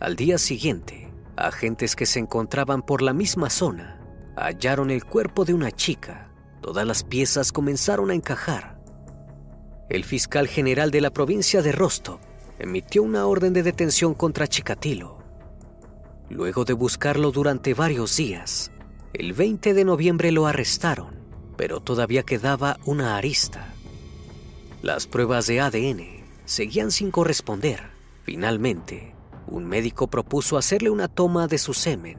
Al 0.00 0.16
día 0.16 0.38
siguiente, 0.38 1.10
agentes 1.36 1.96
que 1.96 2.06
se 2.06 2.18
encontraban 2.18 2.82
por 2.82 3.00
la 3.00 3.14
misma 3.14 3.48
zona 3.48 4.00
hallaron 4.36 4.90
el 4.90 5.04
cuerpo 5.04 5.44
de 5.44 5.54
una 5.54 5.70
chica. 5.72 6.30
Todas 6.60 6.86
las 6.86 7.04
piezas 7.04 7.52
comenzaron 7.52 8.10
a 8.10 8.14
encajar. 8.14 8.73
El 9.88 10.04
fiscal 10.04 10.48
general 10.48 10.90
de 10.90 11.02
la 11.02 11.10
provincia 11.10 11.60
de 11.60 11.72
Rostov 11.72 12.18
emitió 12.58 13.02
una 13.02 13.26
orden 13.26 13.52
de 13.52 13.62
detención 13.62 14.14
contra 14.14 14.46
Chikatilo. 14.46 15.18
Luego 16.30 16.64
de 16.64 16.72
buscarlo 16.72 17.30
durante 17.32 17.74
varios 17.74 18.16
días, 18.16 18.70
el 19.12 19.34
20 19.34 19.74
de 19.74 19.84
noviembre 19.84 20.32
lo 20.32 20.46
arrestaron, 20.46 21.14
pero 21.56 21.80
todavía 21.80 22.22
quedaba 22.22 22.78
una 22.86 23.16
arista. 23.16 23.74
Las 24.80 25.06
pruebas 25.06 25.46
de 25.46 25.60
ADN 25.60 26.24
seguían 26.46 26.90
sin 26.90 27.10
corresponder. 27.10 27.90
Finalmente, 28.22 29.14
un 29.46 29.66
médico 29.66 30.08
propuso 30.08 30.56
hacerle 30.56 30.88
una 30.88 31.08
toma 31.08 31.46
de 31.46 31.58
su 31.58 31.74
semen. 31.74 32.18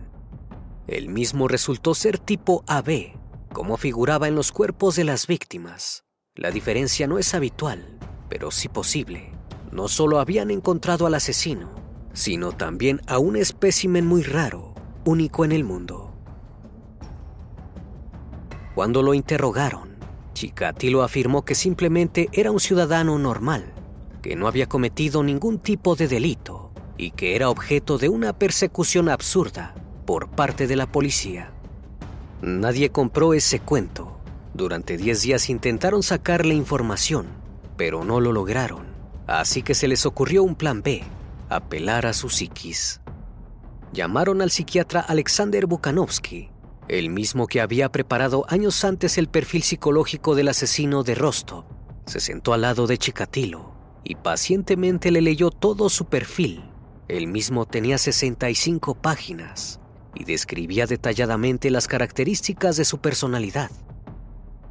El 0.88 1.10
mismo 1.10 1.48
resultó 1.48 1.96
ser 1.96 2.20
tipo 2.20 2.64
AB, 2.68 3.14
como 3.52 3.76
figuraba 3.78 4.28
en 4.28 4.36
los 4.36 4.52
cuerpos 4.52 4.96
de 4.96 5.04
las 5.04 5.26
víctimas. 5.26 6.05
La 6.38 6.52
diferencia 6.52 7.08
no 7.08 7.18
es 7.18 7.34
habitual, 7.34 7.88
pero 8.28 8.52
sí 8.52 8.68
posible. 8.68 9.32
No 9.72 9.88
solo 9.88 10.20
habían 10.20 10.52
encontrado 10.52 11.06
al 11.06 11.14
asesino, 11.14 11.70
sino 12.12 12.52
también 12.52 13.00
a 13.08 13.20
un 13.20 13.38
espécimen 13.38 14.06
muy 14.06 14.22
raro, 14.22 14.74
único 15.06 15.46
en 15.46 15.54
el 15.54 15.64
mundo. 15.64 16.14
Cuando 18.74 19.02
lo 19.02 19.14
interrogaron, 19.14 19.96
Chikatilo 20.34 21.04
afirmó 21.04 21.46
que 21.46 21.56
simplemente 21.56 22.28
era 22.34 22.52
un 22.52 22.60
ciudadano 22.60 23.18
normal, 23.18 23.72
que 24.22 24.36
no 24.36 24.50
había 24.50 24.68
cometido 24.68 25.24
ningún 25.24 25.60
tipo 25.60 25.96
de 25.96 26.10
delito 26.10 26.74
y 26.98 27.12
que 27.12 27.38
era 27.38 27.50
objeto 27.50 27.98
de 27.98 28.10
una 28.10 28.38
persecución 28.38 29.08
absurda 29.08 29.74
por 30.06 30.28
parte 30.28 30.68
de 30.68 30.76
la 30.76 30.92
policía. 30.92 31.54
Nadie 32.42 32.90
compró 32.90 33.34
ese 33.34 33.62
cuento. 33.62 34.15
Durante 34.56 34.96
10 34.96 35.22
días 35.22 35.50
intentaron 35.50 36.02
sacarle 36.02 36.56
información, 36.56 37.28
pero 37.76 38.06
no 38.06 38.22
lo 38.22 38.32
lograron. 38.32 38.86
Así 39.28 39.62
que 39.64 39.76
se 39.76 39.90
les 39.90 40.06
ocurrió 40.06 40.44
un 40.44 40.56
plan 40.56 40.82
B, 40.82 41.04
apelar 41.50 42.06
a 42.06 42.14
su 42.14 42.30
psiquis. 42.30 43.02
Llamaron 43.92 44.42
al 44.42 44.52
psiquiatra 44.52 45.02
Alexander 45.02 45.66
Bukanovsky, 45.66 46.52
el 46.88 47.10
mismo 47.10 47.48
que 47.48 47.60
había 47.60 47.92
preparado 47.92 48.46
años 48.48 48.86
antes 48.86 49.18
el 49.18 49.28
perfil 49.28 49.62
psicológico 49.62 50.36
del 50.36 50.48
asesino 50.48 51.04
de 51.04 51.16
Rostov. 51.16 51.66
Se 52.06 52.22
sentó 52.22 52.54
al 52.54 52.62
lado 52.62 52.88
de 52.88 52.98
Chikatilo 52.98 53.74
y 54.06 54.16
pacientemente 54.16 55.12
le 55.12 55.20
leyó 55.20 55.52
todo 55.52 55.90
su 55.90 56.06
perfil. 56.06 56.64
El 57.10 57.28
mismo 57.28 57.66
tenía 57.66 57.98
65 57.98 58.96
páginas 58.96 59.82
y 60.14 60.24
describía 60.24 60.86
detalladamente 60.86 61.70
las 61.72 61.90
características 61.90 62.78
de 62.78 62.86
su 62.86 63.00
personalidad. 63.00 63.70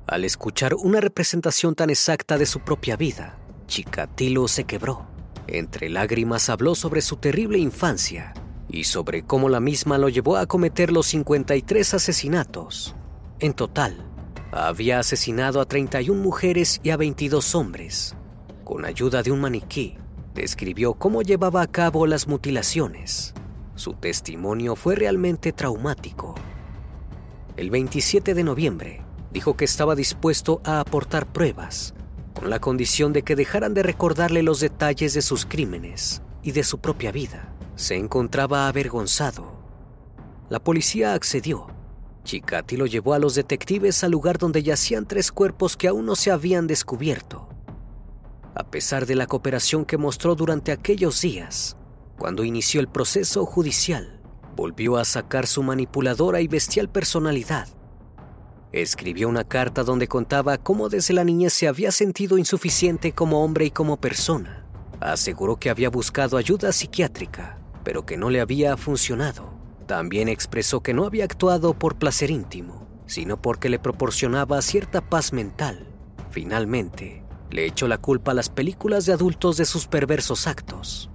Al 0.07 0.25
escuchar 0.25 0.75
una 0.75 1.01
representación 1.01 1.75
tan 1.75 1.89
exacta 1.89 2.37
de 2.37 2.45
su 2.45 2.61
propia 2.61 2.97
vida, 2.97 3.39
Chikatilo 3.67 4.49
se 4.49 4.65
quebró. 4.65 5.07
Entre 5.47 5.89
lágrimas 5.89 6.51
habló 6.51 6.75
sobre 6.75 7.01
su 7.01 7.17
terrible 7.17 7.59
infancia 7.59 8.35
y 8.69 8.85
sobre 8.85 9.25
cómo 9.25 9.49
la 9.49 9.61
misma 9.61 9.97
lo 9.97 10.11
llevó 10.11 10.37
a 10.37 10.47
cometer 10.47 10.93
los 10.93 11.07
53 11.07 11.95
asesinatos. 11.95 12.95
En 13.41 13.55
total, 13.55 13.97
había 14.53 14.99
asesinado 14.99 15.61
a 15.61 15.65
31 15.65 16.21
mujeres 16.23 16.81
y 16.83 16.91
a 16.91 16.99
22 16.99 17.55
hombres. 17.55 18.15
Con 18.63 18.85
ayuda 18.85 19.23
de 19.23 19.33
un 19.33 19.41
maniquí, 19.41 19.97
describió 20.35 20.95
cómo 20.95 21.23
llevaba 21.23 21.63
a 21.63 21.67
cabo 21.67 22.07
las 22.07 22.29
mutilaciones. 22.29 23.33
Su 23.75 23.95
testimonio 23.95 24.77
fue 24.77 24.97
realmente 24.97 25.53
traumático. 25.53 26.35
El 27.57 27.71
27 27.71 28.35
de 28.35 28.45
noviembre, 28.45 29.03
dijo 29.35 29.57
que 29.57 29.65
estaba 29.65 29.97
dispuesto 29.97 30.63
a 30.65 30.79
aportar 30.79 31.27
pruebas, 31.27 31.93
con 32.35 32.49
la 32.51 32.61
condición 32.61 33.13
de 33.13 33.23
que 33.23 33.35
dejaran 33.35 33.75
de 33.75 33.83
recordarle 33.83 34.45
los 34.45 34.61
detalles 34.61 35.13
de 35.13 35.23
sus 35.23 35.45
crímenes 35.45 36.23
y 36.45 36.53
de 36.53 36.63
su 36.63 36.79
propia 36.79 37.11
vida. 37.11 37.53
Se 37.75 37.97
encontraba 37.97 38.69
avergonzado. 38.69 39.53
La 40.49 40.61
policía 40.61 41.15
accedió. 41.15 41.67
Chicati 42.23 42.77
lo 42.77 42.87
llevó 42.87 43.13
a 43.13 43.19
los 43.19 43.35
detectives 43.35 44.05
al 44.05 44.13
lugar 44.13 44.39
donde 44.39 44.63
yacían 44.63 45.05
tres 45.05 45.33
cuerpos 45.33 45.77
que 45.77 45.89
aún 45.89 46.07
no 46.07 46.15
se 46.15 46.31
habían 46.31 46.69
descubierto. 46.69 47.49
A 48.55 48.63
pesar 48.63 49.05
de 49.05 49.17
la 49.17 49.27
cooperación 49.27 49.85
que 49.85 49.99
mostró 49.99 50.37
durante 50.37 50.71
aquellos 50.71 51.21
días, 51.21 51.77
cuando 52.17 52.45
inició 52.45 52.81
el 52.81 52.87
proceso 52.87 53.45
judicial, 53.45 54.21
volvió 54.55 54.97
a 54.97 55.05
sacar 55.05 55.49
su 55.49 55.65
manipuladora 55.65 56.41
y 56.41 56.47
bestial 56.47 56.89
personalidad. 56.89 57.67
Escribió 58.75 59.29
una 59.29 59.45
carta 59.45 59.85
donde 59.85 60.09
contaba 60.09 60.59
cómo 60.59 60.89
desde 60.89 61.15
la 61.15 61.23
niñez 61.23 61.53
se 61.53 61.69
había 61.69 61.93
sentido 61.93 62.39
insuficiente 62.39 63.13
como 63.13 63.45
hombre 63.45 63.67
y 63.67 63.71
como 63.71 63.99
persona. 63.99 64.67
Aseguró 64.99 65.61
que 65.61 65.71
había 65.71 65.91
buscado 65.91 66.37
ayuda 66.37 66.73
psiquiátrica, 66.73 67.61
pero 67.85 68.05
que 68.05 68.17
no 68.17 68.31
le 68.31 68.41
había 68.41 68.77
funcionado. 68.77 69.55
También 69.87 70.29
expresó 70.29 70.81
que 70.81 70.93
no 70.93 71.05
había 71.05 71.23
actuado 71.23 71.79
por 71.79 71.99
placer 71.99 72.33
íntimo, 72.33 72.89
sino 73.07 73.41
porque 73.41 73.69
le 73.69 73.79
proporcionaba 73.79 74.61
cierta 74.61 75.09
paz 75.09 75.33
mental. 75.33 75.87
Finalmente, 76.33 77.23
le 77.53 77.67
echó 77.67 77.87
la 77.87 77.99
culpa 77.99 78.33
a 78.33 78.35
las 78.35 78.49
películas 78.49 79.07
de 79.07 79.13
adultos 79.13 79.57
de 79.57 79.67
sus 79.67 79.87
perversos 79.87 80.49
actos. 80.49 81.11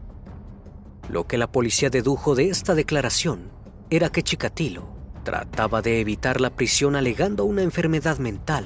Lo 1.10 1.28
que 1.28 1.38
la 1.38 1.52
policía 1.52 1.90
dedujo 1.90 2.36
de 2.36 2.52
esta 2.52 2.74
declaración 2.74 3.52
era 3.90 4.10
que 4.10 4.24
Chikatilo 4.24 4.99
trataba 5.24 5.82
de 5.82 6.00
evitar 6.00 6.42
la 6.42 6.50
prisión 6.50 6.96
alegando 6.96 7.46
una 7.46 7.62
enfermedad 7.62 8.18
mental. 8.20 8.66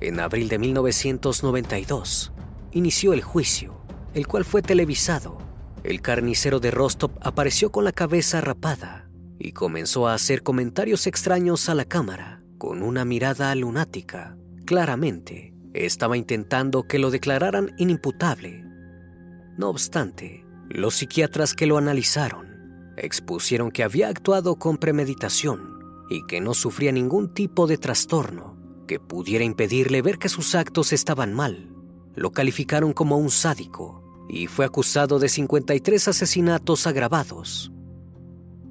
En 0.00 0.20
abril 0.20 0.48
de 0.48 0.58
1992, 0.58 2.32
inició 2.72 3.12
el 3.12 3.22
juicio, 3.22 3.80
el 4.14 4.26
cual 4.26 4.44
fue 4.44 4.62
televisado. 4.62 5.38
El 5.82 6.00
carnicero 6.00 6.60
de 6.60 6.70
Rostov 6.70 7.12
apareció 7.20 7.70
con 7.70 7.84
la 7.84 7.92
cabeza 7.92 8.40
rapada 8.40 9.08
y 9.38 9.52
comenzó 9.52 10.08
a 10.08 10.14
hacer 10.14 10.42
comentarios 10.42 11.06
extraños 11.06 11.68
a 11.68 11.74
la 11.74 11.84
cámara, 11.84 12.42
con 12.58 12.82
una 12.82 13.04
mirada 13.04 13.54
lunática. 13.54 14.36
Claramente, 14.66 15.54
estaba 15.72 16.16
intentando 16.16 16.82
que 16.82 16.98
lo 16.98 17.10
declararan 17.10 17.72
inimputable. 17.78 18.64
No 19.56 19.68
obstante, 19.68 20.44
los 20.68 20.96
psiquiatras 20.96 21.54
que 21.54 21.66
lo 21.66 21.78
analizaron 21.78 22.49
expusieron 23.04 23.70
que 23.70 23.82
había 23.82 24.08
actuado 24.08 24.56
con 24.56 24.76
premeditación 24.76 25.78
y 26.08 26.26
que 26.26 26.40
no 26.40 26.54
sufría 26.54 26.92
ningún 26.92 27.32
tipo 27.32 27.66
de 27.66 27.78
trastorno 27.78 28.56
que 28.86 28.98
pudiera 28.98 29.44
impedirle 29.44 30.02
ver 30.02 30.18
que 30.18 30.28
sus 30.28 30.54
actos 30.54 30.92
estaban 30.92 31.32
mal. 31.32 31.72
Lo 32.16 32.32
calificaron 32.32 32.92
como 32.92 33.18
un 33.18 33.30
sádico 33.30 34.02
y 34.28 34.46
fue 34.48 34.64
acusado 34.64 35.18
de 35.18 35.28
53 35.28 36.08
asesinatos 36.08 36.86
agravados. 36.86 37.72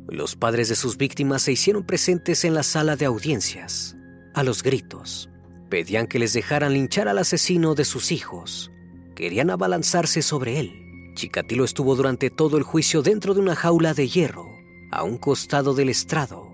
Los 0.08 0.36
padres 0.36 0.70
de 0.70 0.76
sus 0.76 0.98
víctimas 0.98 1.44
se 1.44 1.52
hicieron 1.52 1.86
presentes 1.86 2.44
en 2.44 2.54
la 2.54 2.64
sala 2.64 2.96
de 2.96 3.06
audiencias, 3.06 3.96
a 4.34 4.44
los 4.44 4.64
gritos. 4.64 5.30
Pedían 5.70 6.08
que 6.08 6.20
les 6.20 6.34
dejaran 6.34 6.74
linchar 6.74 7.08
al 7.08 7.20
asesino 7.20 7.76
de 7.76 7.86
sus 7.86 8.12
hijos. 8.12 8.72
Querían 9.16 9.50
abalanzarse 9.52 10.22
sobre 10.22 10.60
él. 10.60 10.89
Chikatilo 11.20 11.66
estuvo 11.66 11.98
durante 11.98 12.30
todo 12.30 12.56
el 12.56 12.64
juicio 12.64 13.02
dentro 13.02 13.34
de 13.34 13.42
una 13.42 13.54
jaula 13.54 13.94
de 13.94 14.08
hierro, 14.08 14.48
a 14.90 15.04
un 15.04 15.18
costado 15.18 15.74
del 15.74 15.90
estrado. 15.90 16.48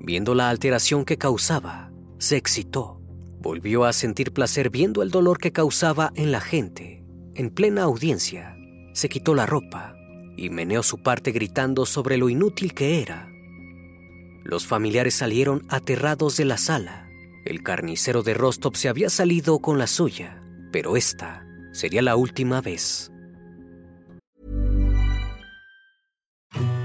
Viendo 0.00 0.34
la 0.34 0.48
alteración 0.48 1.04
que 1.04 1.18
causaba, 1.18 1.92
se 2.16 2.38
excitó. 2.38 2.98
Volvió 3.42 3.84
a 3.84 3.92
sentir 3.92 4.32
placer 4.32 4.70
viendo 4.70 5.02
el 5.02 5.10
dolor 5.10 5.36
que 5.36 5.52
causaba 5.52 6.12
en 6.14 6.32
la 6.32 6.40
gente. 6.40 7.04
En 7.34 7.50
plena 7.50 7.82
audiencia, 7.82 8.56
se 8.94 9.10
quitó 9.10 9.34
la 9.34 9.44
ropa 9.44 9.94
y 10.34 10.48
meneó 10.48 10.82
su 10.82 11.02
parte 11.02 11.32
gritando 11.32 11.84
sobre 11.84 12.16
lo 12.16 12.30
inútil 12.30 12.72
que 12.72 13.02
era. 13.02 13.28
Los 14.44 14.66
familiares 14.66 15.12
salieron 15.12 15.66
aterrados 15.68 16.38
de 16.38 16.46
la 16.46 16.56
sala. 16.56 17.06
El 17.44 17.62
carnicero 17.62 18.22
de 18.22 18.32
Rostov 18.32 18.76
se 18.76 18.88
había 18.88 19.10
salido 19.10 19.58
con 19.58 19.76
la 19.76 19.88
suya, 19.88 20.42
pero 20.72 20.96
esta 20.96 21.46
sería 21.74 22.00
la 22.00 22.16
última 22.16 22.62
vez. 22.62 23.10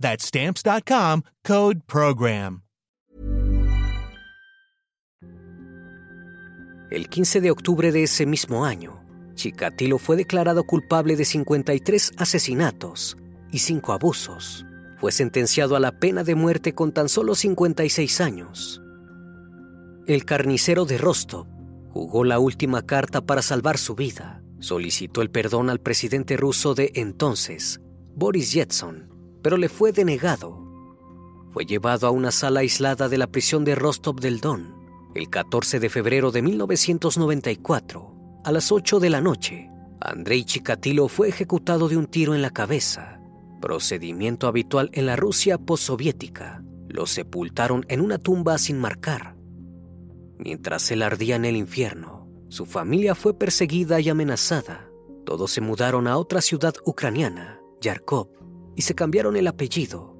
That's 0.00 0.26
stamps.com, 0.26 1.22
code 1.42 1.80
program. 1.86 2.62
El 6.90 7.08
15 7.08 7.40
de 7.40 7.50
octubre 7.50 7.90
de 7.90 8.04
ese 8.04 8.24
mismo 8.24 8.64
año, 8.64 9.04
Chikatilo 9.34 9.98
fue 9.98 10.16
declarado 10.16 10.64
culpable 10.64 11.16
de 11.16 11.24
53 11.24 12.12
asesinatos 12.18 13.16
y 13.50 13.58
5 13.58 13.92
abusos. 13.92 14.64
Fue 14.98 15.10
sentenciado 15.10 15.76
a 15.76 15.80
la 15.80 15.98
pena 15.98 16.22
de 16.22 16.34
muerte 16.34 16.72
con 16.74 16.92
tan 16.92 17.08
solo 17.08 17.34
56 17.34 18.20
años. 18.20 18.80
El 20.06 20.24
carnicero 20.24 20.84
de 20.84 20.98
Rostov 20.98 21.46
jugó 21.90 22.24
la 22.24 22.38
última 22.38 22.82
carta 22.82 23.22
para 23.22 23.42
salvar 23.42 23.78
su 23.78 23.94
vida. 23.94 24.42
Solicitó 24.60 25.20
el 25.22 25.30
perdón 25.30 25.70
al 25.70 25.80
presidente 25.80 26.36
ruso 26.36 26.74
de 26.74 26.92
entonces, 26.94 27.80
Boris 28.14 28.52
Yeltsin, 28.52 29.08
pero 29.44 29.58
le 29.58 29.68
fue 29.68 29.92
denegado. 29.92 30.58
Fue 31.50 31.66
llevado 31.66 32.06
a 32.06 32.10
una 32.10 32.32
sala 32.32 32.60
aislada 32.60 33.10
de 33.10 33.18
la 33.18 33.26
prisión 33.26 33.62
de 33.62 33.74
Rostov 33.74 34.18
del 34.18 34.40
Don 34.40 34.82
el 35.14 35.28
14 35.28 35.78
de 35.78 35.90
febrero 35.90 36.32
de 36.32 36.40
1994, 36.42 38.40
a 38.42 38.50
las 38.50 38.72
8 38.72 38.98
de 38.98 39.10
la 39.10 39.20
noche. 39.20 39.70
Andrei 40.00 40.44
Chikatilo 40.44 41.08
fue 41.08 41.28
ejecutado 41.28 41.88
de 41.88 41.96
un 41.96 42.06
tiro 42.06 42.34
en 42.34 42.42
la 42.42 42.50
cabeza, 42.50 43.20
procedimiento 43.60 44.48
habitual 44.48 44.90
en 44.92 45.06
la 45.06 45.14
Rusia 45.14 45.58
postsoviética. 45.58 46.64
Lo 46.88 47.06
sepultaron 47.06 47.84
en 47.88 48.00
una 48.00 48.18
tumba 48.18 48.56
sin 48.58 48.78
marcar. 48.80 49.36
Mientras 50.38 50.90
él 50.90 51.02
ardía 51.02 51.36
en 51.36 51.44
el 51.44 51.56
infierno, 51.56 52.28
su 52.48 52.66
familia 52.66 53.14
fue 53.14 53.38
perseguida 53.38 54.00
y 54.00 54.08
amenazada. 54.08 54.88
Todos 55.24 55.52
se 55.52 55.60
mudaron 55.60 56.08
a 56.08 56.16
otra 56.16 56.40
ciudad 56.40 56.74
ucraniana, 56.84 57.60
Yarkov, 57.80 58.28
y 58.76 58.82
se 58.82 58.94
cambiaron 58.94 59.36
el 59.36 59.46
apellido. 59.46 60.16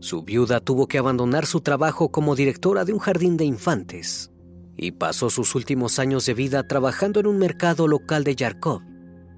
Su 0.00 0.22
viuda 0.22 0.60
tuvo 0.60 0.88
que 0.88 0.98
abandonar 0.98 1.46
su 1.46 1.60
trabajo 1.60 2.10
como 2.10 2.34
directora 2.34 2.84
de 2.84 2.92
un 2.92 2.98
jardín 2.98 3.36
de 3.36 3.44
infantes 3.44 4.32
y 4.76 4.92
pasó 4.92 5.30
sus 5.30 5.54
últimos 5.54 5.98
años 5.98 6.26
de 6.26 6.34
vida 6.34 6.66
trabajando 6.66 7.20
en 7.20 7.26
un 7.26 7.38
mercado 7.38 7.86
local 7.86 8.24
de 8.24 8.34
Yarkov. 8.34 8.82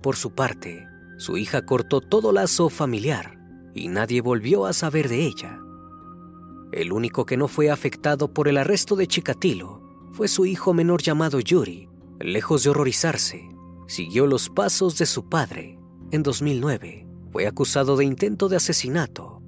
Por 0.03 0.16
su 0.16 0.35
parte, 0.35 0.87
su 1.18 1.37
hija 1.37 1.66
cortó 1.66 2.01
todo 2.01 2.33
lazo 2.33 2.68
familiar 2.68 3.38
y 3.75 3.88
nadie 3.88 4.20
volvió 4.20 4.66
a 4.66 4.73
saber 4.73 5.09
de 5.09 5.27
ella. 5.27 5.61
El 6.73 6.92
único 6.92 7.27
que 7.27 7.37
no 7.37 7.47
fue 7.47 7.70
afectado 7.70 8.33
por 8.33 8.49
el 8.49 8.57
arresto 8.57 8.97
de 8.97 9.07
Chikatilo 9.07 9.83
fue 10.12 10.29
su 10.29 10.47
hijo 10.47 10.73
menor 10.75 11.03
llamado 11.03 11.40
Yuri. 11.40 11.88
Lejos 12.20 12.64
de 12.64 12.70
horrorizarse, 12.70 13.49
siguió 13.87 14.27
los 14.27 14.49
pasos 14.49 14.97
de 14.99 15.07
su 15.07 15.29
padre. 15.29 15.79
En 16.11 16.23
2009, 16.23 17.07
fue 17.35 17.47
acusado 17.47 17.99
de 17.99 18.07
intento 18.07 18.49
de 18.49 18.57
asesinato 18.57 19.44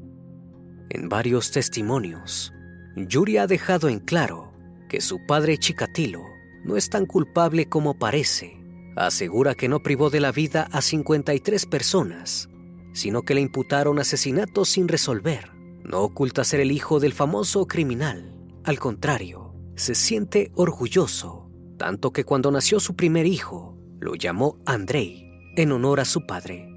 en 0.90 1.08
varios 1.08 1.50
testimonios, 1.50 2.52
Yuri 2.96 3.38
ha 3.38 3.46
dejado 3.46 3.88
en 3.88 3.98
claro 3.98 4.52
que 4.88 5.00
su 5.00 5.24
padre 5.26 5.58
Chikatilo 5.58 6.22
no 6.64 6.76
es 6.76 6.88
tan 6.90 7.06
culpable 7.06 7.68
como 7.68 7.98
parece. 7.98 8.56
Asegura 8.96 9.54
que 9.54 9.68
no 9.68 9.82
privó 9.82 10.10
de 10.10 10.20
la 10.20 10.32
vida 10.32 10.68
a 10.72 10.80
53 10.80 11.66
personas, 11.66 12.48
sino 12.92 13.22
que 13.22 13.34
le 13.34 13.40
imputaron 13.40 13.98
asesinatos 13.98 14.70
sin 14.70 14.88
resolver. 14.88 15.50
No 15.84 16.02
oculta 16.02 16.44
ser 16.44 16.60
el 16.60 16.72
hijo 16.72 16.98
del 16.98 17.12
famoso 17.12 17.66
criminal. 17.66 18.32
Al 18.64 18.78
contrario, 18.78 19.54
se 19.74 19.94
siente 19.94 20.50
orgulloso, 20.54 21.50
tanto 21.78 22.12
que 22.12 22.24
cuando 22.24 22.50
nació 22.50 22.80
su 22.80 22.96
primer 22.96 23.26
hijo, 23.26 23.76
lo 24.00 24.14
llamó 24.14 24.58
Andrei, 24.64 25.30
en 25.56 25.72
honor 25.72 26.00
a 26.00 26.04
su 26.04 26.26
padre. 26.26 26.75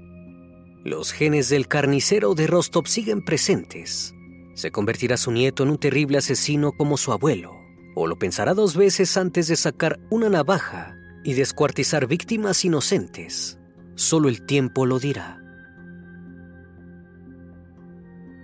Los 0.84 1.12
genes 1.12 1.50
del 1.50 1.68
carnicero 1.68 2.34
de 2.34 2.46
Rostov 2.46 2.86
siguen 2.86 3.22
presentes. 3.22 4.14
¿Se 4.54 4.70
convertirá 4.70 5.18
su 5.18 5.30
nieto 5.30 5.62
en 5.62 5.68
un 5.68 5.76
terrible 5.76 6.16
asesino 6.16 6.72
como 6.72 6.96
su 6.96 7.12
abuelo? 7.12 7.52
¿O 7.94 8.06
lo 8.06 8.18
pensará 8.18 8.54
dos 8.54 8.76
veces 8.76 9.14
antes 9.18 9.46
de 9.48 9.56
sacar 9.56 10.00
una 10.08 10.30
navaja 10.30 10.96
y 11.22 11.34
descuartizar 11.34 12.06
víctimas 12.06 12.64
inocentes? 12.64 13.58
Solo 13.94 14.30
el 14.30 14.46
tiempo 14.46 14.86
lo 14.86 14.98
dirá. 14.98 15.42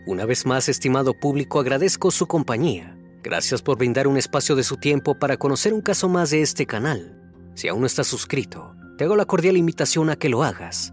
Una 0.07 0.27
vez 0.27 0.45
más, 0.45 0.69
estimado 0.69 1.15
público, 1.15 1.59
agradezco 1.59 2.11
su 2.11 2.27
compañía. 2.27 2.99
Gracias 3.23 3.63
por 3.63 3.79
brindar 3.79 4.09
un 4.09 4.19
espacio 4.19 4.55
de 4.57 4.63
su 4.63 4.77
tiempo 4.77 5.19
para 5.19 5.39
conocer 5.39 5.73
un 5.73 5.81
caso 5.81 6.11
más 6.11 6.29
de 6.29 6.43
este 6.43 6.67
canal. 6.67 7.19
Si 7.55 7.67
aún 7.69 7.81
no 7.81 7.87
estás 7.87 8.09
suscrito, 8.09 8.75
te 8.99 9.05
hago 9.05 9.17
la 9.17 9.25
cordial 9.25 9.57
invitación 9.57 10.11
a 10.11 10.17
que 10.17 10.29
lo 10.29 10.45
hagas 10.45 10.93